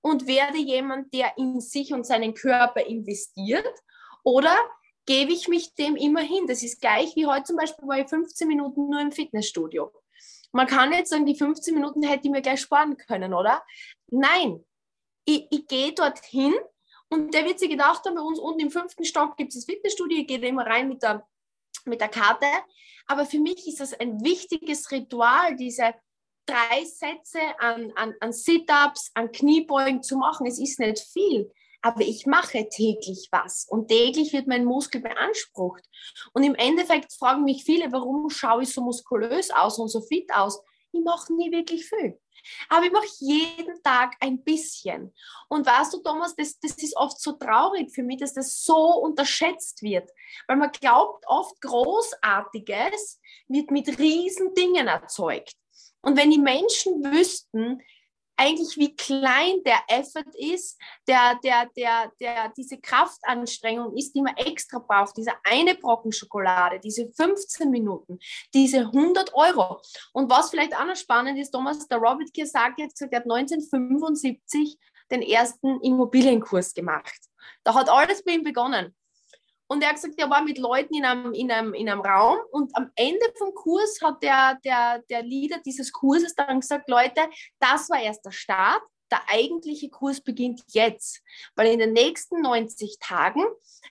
und 0.01 0.27
werde 0.27 0.59
jemand, 0.59 1.13
der 1.13 1.37
in 1.37 1.61
sich 1.61 1.93
und 1.93 2.07
seinen 2.07 2.35
Körper 2.35 2.87
investiert 2.87 3.67
oder 4.25 4.57
gebe 5.07 5.33
ich 5.33 5.49
mich 5.49 5.75
dem 5.75 5.97
immer 5.97 6.21
hin. 6.21 6.47
Das 6.47 6.63
ist 6.63 6.81
gleich 6.81 7.17
wie 7.17 7.27
heute 7.27 7.45
zum 7.45 7.57
Beispiel, 7.57 7.89
war 7.89 7.99
ich 7.99 8.09
15 8.09 8.47
Minuten 8.47 8.89
nur 8.91 9.01
im 9.01 9.13
Fitnessstudio. 9.13 9.93
Man 10.53 10.67
kann 10.67 10.93
jetzt 10.93 11.11
sagen, 11.11 11.27
die 11.27 11.35
15 11.35 11.75
Minuten 11.75 12.03
hätte 12.03 12.27
ich 12.27 12.31
mir 12.31 12.43
gleich 12.43 12.61
sparen 12.61 12.97
können, 12.97 13.35
oder? 13.35 13.63
Nein, 14.11 14.65
ich, 15.25 15.47
ich 15.51 15.67
gehe 15.67 15.93
dorthin 15.93 16.55
und 17.11 17.33
der 17.33 17.45
wird 17.45 17.59
sich 17.59 17.71
gedacht 17.71 18.05
haben, 18.05 18.15
bei 18.15 18.23
uns 18.23 18.39
unten 18.39 18.61
im 18.61 18.71
fünften 18.71 19.05
Stock 19.05 19.37
gibt 19.37 19.55
es 19.55 19.61
das 19.61 19.65
Fitnessstudio, 19.65 20.19
ich 20.19 20.27
gehe 20.27 20.39
immer 20.39 20.67
rein 20.67 20.89
mit 20.89 21.03
der, 21.03 21.27
mit 21.85 22.01
der 22.01 22.09
Karte. 22.09 22.47
Aber 23.07 23.25
für 23.25 23.39
mich 23.39 23.67
ist 23.67 23.81
das 23.81 23.95
ein 23.95 24.23
wichtiges 24.23 24.91
Ritual, 24.91 25.57
diese 25.57 25.95
drei 26.47 26.85
Sätze 26.85 27.41
an, 27.59 27.93
an, 27.97 28.15
an 28.21 28.33
Sit-Ups, 28.33 29.11
an 29.15 29.33
Kniebeugen 29.33 30.03
zu 30.03 30.17
machen. 30.17 30.47
Es 30.47 30.59
ist 30.59 30.79
nicht 30.79 31.01
viel 31.13 31.51
aber 31.81 32.01
ich 32.01 32.27
mache 32.27 32.69
täglich 32.69 33.29
was 33.31 33.67
und 33.69 33.89
täglich 33.89 34.33
wird 34.33 34.47
mein 34.47 34.65
Muskel 34.65 35.01
beansprucht. 35.01 35.85
Und 36.33 36.43
im 36.43 36.55
Endeffekt 36.55 37.13
fragen 37.13 37.45
mich 37.45 37.65
viele, 37.65 37.93
warum 37.93 38.31
schaue 38.31 38.63
ich 38.63 38.71
so 38.73 38.81
muskulös 38.81 39.51
aus 39.51 39.79
und 39.79 39.89
so 39.89 40.01
fit 40.01 40.31
aus? 40.35 40.61
Ich 40.93 41.03
mache 41.05 41.33
nie 41.35 41.53
wirklich 41.53 41.89
viel. 41.89 42.19
Aber 42.69 42.87
ich 42.87 42.93
mache 42.93 43.07
jeden 43.19 43.83
Tag 43.83 44.17
ein 44.21 44.43
bisschen. 44.43 45.15
Und 45.49 45.67
weißt 45.67 45.95
du, 45.95 46.03
Thomas, 46.03 46.35
das, 46.35 46.59
das 46.61 46.77
ist 46.79 46.97
oft 46.97 47.21
so 47.21 47.33
traurig 47.33 47.91
für 47.93 48.03
mich, 48.03 48.19
dass 48.19 48.35
das 48.35 48.63
so 48.63 48.77
unterschätzt 48.77 49.83
wird. 49.83 50.11
Weil 50.47 50.57
man 50.57 50.71
glaubt, 50.71 51.25
oft 51.27 51.61
Großartiges 51.61 53.21
wird 53.49 53.71
mit 53.71 53.99
riesen 53.99 54.55
Dingen 54.55 54.89
erzeugt. 54.89 55.55
Und 56.01 56.17
wenn 56.17 56.31
die 56.31 56.39
Menschen 56.39 57.03
wüssten, 57.05 57.81
eigentlich 58.39 58.77
wie 58.77 58.95
klein 58.95 59.63
der 59.65 59.81
Effort 59.89 60.35
ist, 60.35 60.81
der, 61.07 61.39
der, 61.43 61.69
der, 61.77 62.13
der 62.21 62.53
diese 62.57 62.79
Kraftanstrengung 62.79 63.97
ist, 63.97 64.15
die 64.15 64.23
man 64.23 64.37
extra 64.37 64.79
braucht, 64.79 65.17
diese 65.17 65.33
eine 65.45 65.75
Brocken 65.75 66.13
Schokolade, 66.13 66.79
diese 66.79 67.11
15 67.17 67.71
Minuten, 67.71 68.19
diese 68.55 68.79
100 68.79 69.35
Euro. 69.35 69.81
Und 70.13 70.31
was 70.31 70.51
vielleicht 70.51 70.75
auch 70.77 70.87
noch 70.87 70.97
spannend 70.97 71.39
ist, 71.39 71.51
Thomas, 71.51 71.87
der 71.89 71.99
Robert 71.99 72.33
Kiyosaki 72.33 72.83
hat 72.83 72.93
gesagt, 72.93 73.13
er 73.13 73.21
hat 73.21 73.25
1975 73.25 74.79
den 75.11 75.23
ersten 75.23 75.81
Immobilienkurs 75.81 76.75
gemacht. 76.75 77.19
Da 77.65 77.75
hat 77.75 77.89
alles 77.89 78.23
bei 78.25 78.33
ihm 78.33 78.45
begonnen. 78.45 78.95
Und 79.69 79.83
er 79.83 79.91
hat 79.91 79.97
gesagt, 79.97 80.15
er 80.19 80.31
war 80.31 80.43
mit 80.43 80.59
Leuten 80.59 80.95
in 80.95 81.05
einem, 81.05 81.33
in 81.35 81.51
einem, 81.53 81.75
in 81.75 81.89
einem 81.89 82.01
Raum 82.01 82.39
und 82.53 82.75
am 82.75 82.91
Ende 82.97 83.25
vom 83.37 83.55
Kurs 83.55 84.01
hat 84.03 84.23
der, 84.23 84.59
der, 84.65 85.01
der 85.11 85.23
Leader 85.23 85.59
dieses 85.65 85.93
Kurses 85.93 86.35
dann 86.35 86.61
gesagt, 86.61 86.89
Leute, 86.89 87.29
das 87.61 87.91
war 87.91 88.01
erst 88.01 88.25
der 88.25 88.31
Start, 88.31 88.83
der 89.11 89.21
eigentliche 89.29 89.91
Kurs 89.91 90.21
beginnt 90.21 90.63
jetzt, 90.69 91.23
weil 91.55 91.73
in 91.73 91.79
den 91.79 91.93
nächsten 91.93 92.41
90 92.41 92.99
Tagen 92.99 93.43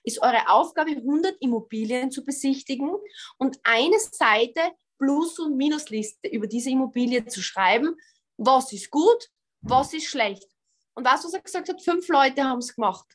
ist 0.02 0.20
eure 0.20 0.48
Aufgabe, 0.48 0.90
100 0.90 1.36
Immobilien 1.40 2.10
zu 2.10 2.24
besichtigen 2.24 2.90
und 3.38 3.58
eine 3.62 3.98
Seite 3.98 4.60
Plus- 4.98 5.38
und 5.38 5.56
Minusliste 5.56 6.28
über 6.28 6.46
diese 6.46 6.70
Immobilie 6.70 7.24
zu 7.26 7.40
schreiben. 7.40 7.96
Was 8.36 8.72
ist 8.72 8.90
gut, 8.90 9.28
was 9.60 9.92
ist 9.94 10.06
schlecht. 10.06 10.48
Und 10.94 11.04
was, 11.04 11.24
was 11.24 11.34
er 11.34 11.40
gesagt 11.40 11.68
hat, 11.68 11.82
fünf 11.82 12.08
Leute 12.08 12.42
haben 12.42 12.58
es 12.58 12.74
gemacht. 12.74 13.06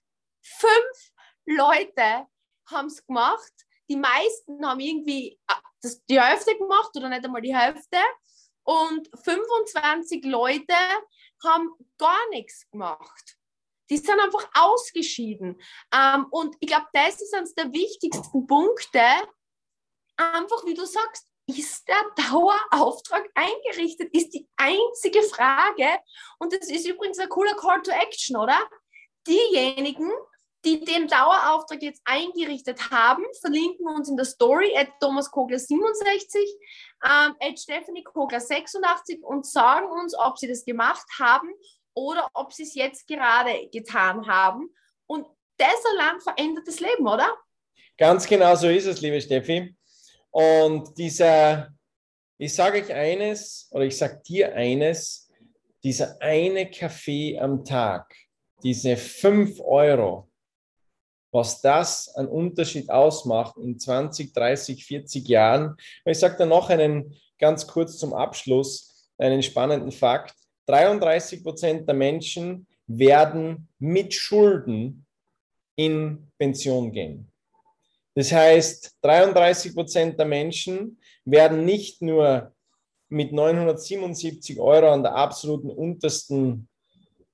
Fünf 0.42 1.12
Leute 1.46 2.28
haben 2.68 2.88
es 2.88 3.06
gemacht. 3.06 3.54
Die 3.90 3.98
meisten 3.98 4.66
haben 4.66 4.80
irgendwie 4.80 5.40
ah, 5.48 5.60
das, 5.82 6.04
die 6.06 6.20
Hälfte 6.20 6.58
gemacht 6.58 6.92
oder 6.96 7.10
nicht 7.10 7.26
einmal 7.26 7.42
die 7.42 7.56
Hälfte. 7.56 7.98
Und 8.64 9.10
25 9.24 10.24
Leute 10.26 10.74
haben 11.44 11.70
gar 11.98 12.30
nichts 12.30 12.70
gemacht. 12.72 13.38
Die 13.90 13.98
sind 13.98 14.20
einfach 14.20 14.50
ausgeschieden. 14.54 15.62
Ähm, 15.94 16.26
und 16.32 16.56
ich 16.60 16.68
glaube, 16.68 16.88
das 16.94 17.22
ist 17.22 17.34
eines 17.34 17.54
der 17.54 17.72
wichtigsten 17.74 18.48
Punkte. 18.48 19.02
Einfach, 20.16 20.66
wie 20.66 20.74
du 20.74 20.86
sagst, 20.86 21.28
ist 21.48 21.88
der 21.88 22.02
Dauerauftrag 22.16 23.30
eingerichtet? 23.36 24.14
Ist 24.16 24.34
die 24.34 24.48
einzige 24.56 25.22
Frage. 25.24 26.00
Und 26.40 26.54
das 26.54 26.70
ist 26.70 26.88
übrigens 26.88 27.20
ein 27.20 27.30
cooler 27.30 27.56
Call 27.56 27.82
to 27.82 27.92
Action, 27.92 28.38
oder? 28.38 28.58
Diejenigen, 29.28 30.10
die 30.66 30.84
den 30.84 31.08
Dauerauftrag 31.08 31.82
jetzt 31.82 32.02
eingerichtet 32.06 32.90
haben, 32.90 33.24
verlinken 33.42 33.88
uns 33.88 34.10
in 34.10 34.16
der 34.16 34.26
Story 34.26 34.76
at 34.78 34.88
Thomas 35.00 35.30
Kogler 35.30 35.60
67, 35.60 36.42
ähm, 37.04 37.36
at 37.40 37.60
Stephanie 37.60 38.04
Kogler 38.04 38.40
86 38.40 39.24
und 39.24 39.46
sagen 39.46 39.88
uns, 39.88 40.18
ob 40.18 40.38
sie 40.38 40.48
das 40.48 40.64
gemacht 40.64 41.06
haben 41.20 41.50
oder 41.94 42.30
ob 42.34 42.54
sie 42.54 42.64
es 42.64 42.76
jetzt 42.76 43.08
gerade 43.08 43.70
getan 43.72 44.26
haben. 44.28 44.70
Und 45.06 45.28
das 45.58 45.86
allein 45.94 46.20
verändert 46.22 46.68
das 46.68 46.80
Leben, 46.80 47.08
oder? 47.08 47.28
Ganz 47.98 48.26
genau 48.26 48.56
so 48.56 48.70
ist 48.70 48.86
es, 48.86 49.02
liebe 49.02 49.22
Steffi. 49.22 49.76
Und 50.32 50.98
dieser, 50.98 51.74
ich 52.38 52.54
sage 52.56 52.82
euch 52.82 52.92
eines, 52.92 53.70
oder 53.72 53.84
ich 53.84 53.98
sage 53.98 54.22
dir 54.26 54.54
eines, 54.56 55.30
dieser 55.84 56.20
eine 56.22 56.72
Kaffee 56.72 57.38
am 57.38 57.64
Tag, 57.64 58.16
diese 58.64 58.96
5 58.98 59.60
Euro, 59.60 60.30
was 61.34 61.62
das 61.62 62.14
an 62.16 62.28
Unterschied 62.28 62.90
ausmacht 62.92 63.58
in 63.58 63.80
20, 63.80 64.34
30, 64.34 64.86
40 64.86 65.28
Jahren. 65.28 65.76
Ich 66.06 66.20
sage 66.20 66.36
da 66.38 66.46
noch 66.46 66.70
einen 66.70 67.16
ganz 67.40 67.66
kurz 67.66 67.98
zum 67.98 68.14
Abschluss, 68.14 69.10
einen 69.18 69.42
spannenden 69.42 69.92
Fakt. 69.92 70.36
33 70.68 71.44
Prozent 71.44 71.88
der 71.88 71.96
Menschen 71.96 72.68
werden 72.86 73.68
mit 73.80 74.14
Schulden 74.14 75.06
in 75.76 76.28
Pension 76.38 76.92
gehen. 76.92 77.32
Das 78.14 78.32
heißt, 78.32 78.96
33 79.02 79.74
Prozent 79.74 80.20
der 80.20 80.28
Menschen 80.28 81.00
werden 81.26 81.66
nicht 81.66 82.04
nur 82.04 82.54
mit 83.10 83.32
977 83.32 84.60
Euro 84.60 84.92
an 84.92 85.02
der 85.02 85.16
absoluten 85.16 85.72
untersten 85.72 86.68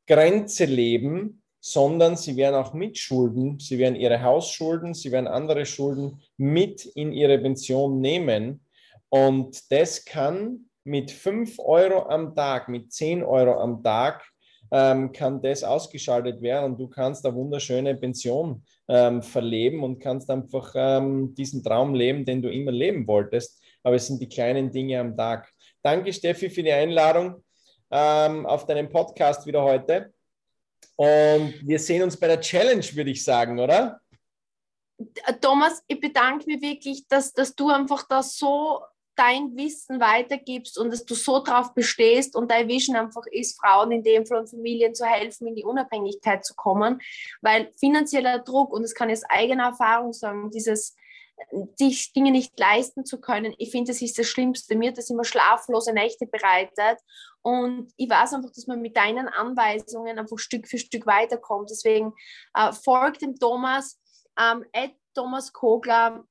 Grenze 0.07 0.63
leben, 0.65 1.41
sondern 1.61 2.15
sie 2.15 2.37
werden 2.37 2.55
auch 2.55 2.73
mitschulden, 2.73 3.59
sie 3.59 3.77
werden 3.77 3.95
ihre 3.95 4.21
Hausschulden, 4.21 4.93
sie 4.93 5.11
werden 5.11 5.27
andere 5.27 5.65
Schulden 5.65 6.21
mit 6.37 6.85
in 6.85 7.11
ihre 7.11 7.37
Pension 7.39 7.99
nehmen. 7.99 8.61
Und 9.09 9.71
das 9.71 10.05
kann 10.05 10.69
mit 10.83 11.11
5 11.11 11.59
Euro 11.59 12.07
am 12.09 12.35
Tag, 12.35 12.69
mit 12.69 12.93
10 12.93 13.23
Euro 13.23 13.59
am 13.59 13.83
Tag, 13.83 14.23
ähm, 14.71 15.11
kann 15.11 15.41
das 15.41 15.63
ausgeschaltet 15.63 16.41
werden 16.41 16.71
und 16.71 16.79
du 16.79 16.87
kannst 16.87 17.25
eine 17.25 17.35
wunderschöne 17.35 17.95
Pension 17.95 18.63
ähm, 18.87 19.21
verleben 19.21 19.83
und 19.83 19.99
kannst 19.99 20.29
einfach 20.29 20.73
ähm, 20.75 21.33
diesen 21.33 21.63
Traum 21.63 21.95
leben, 21.95 22.23
den 22.23 22.41
du 22.41 22.51
immer 22.51 22.71
leben 22.71 23.07
wolltest. 23.07 23.61
Aber 23.83 23.95
es 23.95 24.07
sind 24.07 24.21
die 24.21 24.29
kleinen 24.29 24.71
Dinge 24.71 24.99
am 24.99 25.17
Tag. 25.17 25.51
Danke, 25.81 26.13
Steffi, 26.13 26.49
für 26.49 26.63
die 26.63 26.71
Einladung 26.71 27.43
ähm, 27.89 28.45
auf 28.45 28.65
deinen 28.65 28.89
Podcast 28.89 29.45
wieder 29.47 29.63
heute. 29.63 30.13
Und 30.99 31.53
wir 31.65 31.79
sehen 31.79 32.03
uns 32.03 32.17
bei 32.17 32.27
der 32.27 32.41
Challenge, 32.41 32.83
würde 32.93 33.11
ich 33.11 33.23
sagen, 33.23 33.57
oder? 33.57 34.01
Thomas, 35.39 35.81
ich 35.87 35.97
bedanke 35.97 36.45
mich 36.45 36.61
wirklich, 36.61 37.07
dass, 37.07 37.31
dass 37.31 37.55
du 37.55 37.69
einfach 37.69 38.05
da 38.09 38.21
so 38.21 38.81
dein 39.15 39.55
Wissen 39.55 40.01
weitergibst 40.01 40.77
und 40.77 40.91
dass 40.91 41.05
du 41.05 41.15
so 41.15 41.41
drauf 41.41 41.73
bestehst 41.73 42.35
und 42.35 42.51
dein 42.51 42.67
Vision 42.67 42.97
einfach 42.97 43.23
ist, 43.31 43.57
Frauen 43.57 43.93
in 43.93 44.03
dem 44.03 44.25
Fall 44.25 44.39
und 44.39 44.49
Familien 44.49 44.93
zu 44.93 45.05
helfen, 45.05 45.47
in 45.47 45.55
die 45.55 45.63
Unabhängigkeit 45.63 46.43
zu 46.43 46.53
kommen, 46.55 46.99
weil 47.39 47.71
finanzieller 47.79 48.39
Druck, 48.39 48.73
und 48.73 48.81
das 48.81 48.93
kann 48.93 49.09
ich 49.09 49.19
aus 49.19 49.29
eigener 49.29 49.67
Erfahrung 49.67 50.11
sagen, 50.11 50.51
dieses 50.51 50.97
sich 51.77 52.13
Dinge 52.13 52.31
nicht 52.31 52.59
leisten 52.59 53.05
zu 53.05 53.19
können, 53.19 53.53
ich 53.57 53.71
finde, 53.71 53.91
das 53.91 54.01
ist 54.01 54.17
das 54.17 54.27
Schlimmste. 54.27 54.75
Mir 54.75 54.89
hat 54.89 54.97
das 54.97 55.09
immer 55.09 55.23
schlaflose 55.23 55.93
Nächte 55.93 56.25
bereitet. 56.25 56.99
Und 57.41 57.91
ich 57.95 58.09
weiß 58.09 58.33
einfach, 58.33 58.51
dass 58.51 58.67
man 58.67 58.81
mit 58.81 58.97
deinen 58.97 59.27
Anweisungen 59.27 60.19
einfach 60.19 60.37
Stück 60.37 60.67
für 60.67 60.77
Stück 60.77 61.05
weiterkommt. 61.05 61.69
Deswegen 61.69 62.13
äh, 62.53 62.71
folgt 62.73 63.21
dem 63.21 63.35
Thomas, 63.35 63.99
ähm, 64.39 64.65
Thomas 65.15 65.51
Kogler, 65.53 66.23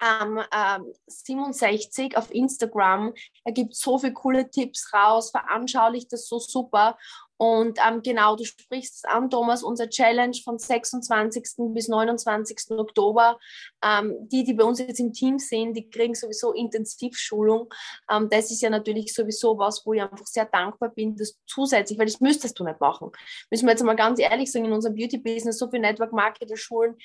ähm, 0.00 0.40
ähm, 0.52 0.92
67 1.06 2.16
auf 2.16 2.32
Instagram. 2.32 3.12
Er 3.44 3.52
gibt 3.52 3.74
so 3.74 3.98
viele 3.98 4.12
coole 4.12 4.50
Tipps 4.50 4.92
raus, 4.92 5.30
veranschaulicht 5.30 6.12
das 6.12 6.28
so 6.28 6.38
super. 6.38 6.96
Und 7.38 7.78
ähm, 7.86 8.02
genau, 8.02 8.36
du 8.36 8.44
sprichst 8.44 8.96
es 8.96 9.04
an, 9.04 9.30
Thomas, 9.30 9.62
unser 9.62 9.88
Challenge 9.88 10.36
von 10.44 10.58
26. 10.58 11.44
bis 11.72 11.88
29. 11.88 12.76
Oktober. 12.76 13.38
Ähm, 13.82 14.16
die, 14.28 14.44
die 14.44 14.54
bei 14.54 14.64
uns 14.64 14.80
jetzt 14.80 15.00
im 15.00 15.12
Team 15.12 15.38
sind, 15.38 15.74
die 15.74 15.88
kriegen 15.88 16.14
sowieso 16.14 16.52
Intensivschulung. 16.52 17.72
Ähm, 18.10 18.28
das 18.28 18.50
ist 18.50 18.60
ja 18.60 18.70
natürlich 18.70 19.14
sowieso 19.14 19.56
was, 19.56 19.86
wo 19.86 19.92
ich 19.92 20.02
einfach 20.02 20.26
sehr 20.26 20.46
dankbar 20.46 20.90
bin, 20.90 21.16
dass 21.16 21.38
zusätzlich, 21.46 21.98
weil 21.98 22.06
das 22.06 22.20
müsstest 22.20 22.58
du 22.58 22.64
nicht 22.64 22.80
machen. 22.80 23.10
Müssen 23.50 23.66
wir 23.66 23.72
jetzt 23.72 23.84
mal 23.84 23.96
ganz 23.96 24.18
ehrlich 24.18 24.50
sagen, 24.50 24.66
in 24.66 24.72
unserem 24.72 24.96
Beauty-Business, 24.96 25.58
so 25.58 25.70
viele 25.70 25.82
Network-Marketer 25.82 26.56
schulen 26.56 26.96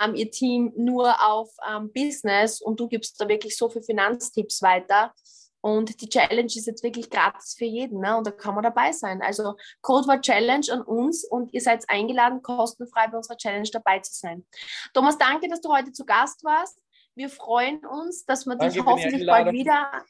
ähm, 0.00 0.14
ihr 0.14 0.30
Team 0.30 0.72
nur 0.76 1.14
auf 1.24 1.50
ähm, 1.68 1.90
Business 1.92 2.60
und 2.60 2.80
du 2.80 2.88
gibst 2.88 3.20
da 3.20 3.28
wirklich 3.28 3.56
so 3.56 3.68
viele 3.68 3.84
Finanztipps 3.84 4.62
weiter. 4.62 5.12
Und 5.62 6.00
die 6.00 6.08
Challenge 6.08 6.46
ist 6.46 6.66
jetzt 6.66 6.82
wirklich 6.82 7.08
gratis 7.08 7.54
für 7.56 7.64
jeden 7.64 8.00
ne? 8.00 8.16
und 8.16 8.26
da 8.26 8.32
kann 8.32 8.54
man 8.54 8.64
dabei 8.64 8.90
sein. 8.90 9.22
Also 9.22 9.54
Codewort 9.80 10.22
Challenge 10.22 10.66
an 10.72 10.82
uns 10.82 11.24
und 11.24 11.54
ihr 11.54 11.60
seid 11.60 11.88
eingeladen, 11.88 12.42
kostenfrei 12.42 13.06
bei 13.06 13.16
unserer 13.16 13.36
Challenge 13.36 13.68
dabei 13.72 14.00
zu 14.00 14.12
sein. 14.12 14.44
Thomas, 14.92 15.16
danke, 15.18 15.48
dass 15.48 15.60
du 15.60 15.72
heute 15.72 15.92
zu 15.92 16.04
Gast 16.04 16.42
warst. 16.42 16.82
Wir 17.14 17.28
freuen 17.28 17.78
uns, 17.86 18.24
dass 18.24 18.44
wir 18.44 18.56
dich 18.56 18.84
hoffentlich 18.84 19.24
bald 19.24 19.52
wieder, 19.52 20.04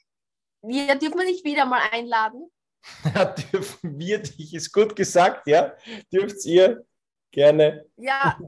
wir 0.63 0.95
dürfen 0.95 1.19
wir 1.19 1.27
dich 1.27 1.45
wieder 1.45 1.67
mal 1.67 1.83
einladen. 1.91 2.51
Ja, 3.15 3.25
dürfen 3.53 3.99
wir 3.99 4.19
dich, 4.21 4.55
ist 4.55 4.73
gut 4.73 4.97
gesagt, 4.97 5.47
ja. 5.47 5.75
Dürft 6.11 6.47
ihr 6.47 6.83
gerne. 7.31 7.85
Ja, 7.97 8.39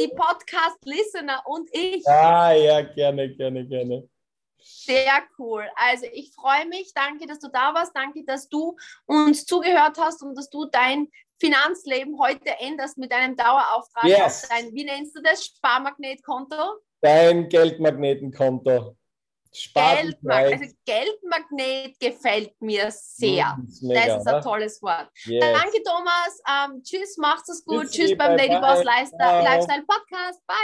die 0.00 0.08
Podcast-Listener 0.08 1.42
und 1.44 1.68
ich. 1.72 2.06
Ah, 2.08 2.52
ja, 2.52 2.80
gerne, 2.80 3.34
gerne, 3.34 3.66
gerne. 3.66 4.08
Sehr 4.60 5.22
cool. 5.38 5.68
Also 5.76 6.06
ich 6.12 6.32
freue 6.34 6.66
mich. 6.66 6.92
Danke, 6.94 7.26
dass 7.26 7.38
du 7.38 7.48
da 7.48 7.74
warst. 7.74 7.94
Danke, 7.94 8.24
dass 8.24 8.48
du 8.48 8.76
uns 9.06 9.44
zugehört 9.44 9.98
hast 9.98 10.22
und 10.22 10.36
dass 10.36 10.50
du 10.50 10.66
dein 10.66 11.08
Finanzleben 11.40 12.18
heute 12.18 12.58
änderst 12.58 12.98
mit 12.98 13.12
einem 13.12 13.36
Dauerauftrag 13.36 14.04
yes. 14.04 14.48
dein, 14.48 14.74
wie 14.74 14.84
nennst 14.84 15.16
du 15.16 15.22
das, 15.22 15.44
Sparmagnetkonto? 15.44 16.80
Dein 17.00 17.48
Geldmagnetenkonto. 17.48 18.96
Geldmagnet, 19.74 20.60
also 20.60 20.74
Geldmagnet 20.84 21.98
gefällt 21.98 22.60
mir 22.60 22.90
sehr. 22.90 23.56
Mega, 23.80 24.06
das 24.06 24.20
ist 24.20 24.28
ein 24.28 24.42
tolles 24.42 24.82
Wort. 24.82 25.08
Yes. 25.24 25.40
Danke, 25.40 25.82
Thomas. 25.82 26.42
Ähm, 26.46 26.82
tschüss, 26.82 27.16
macht's 27.16 27.48
es 27.48 27.64
gut. 27.64 27.84
Tschüss, 27.84 28.08
tschüss 28.10 28.18
beim 28.18 28.36
Lady 28.36 28.58
Boss 28.60 28.84
Lifestyle 28.84 29.84
Podcast. 29.86 30.46
Bye. 30.46 30.56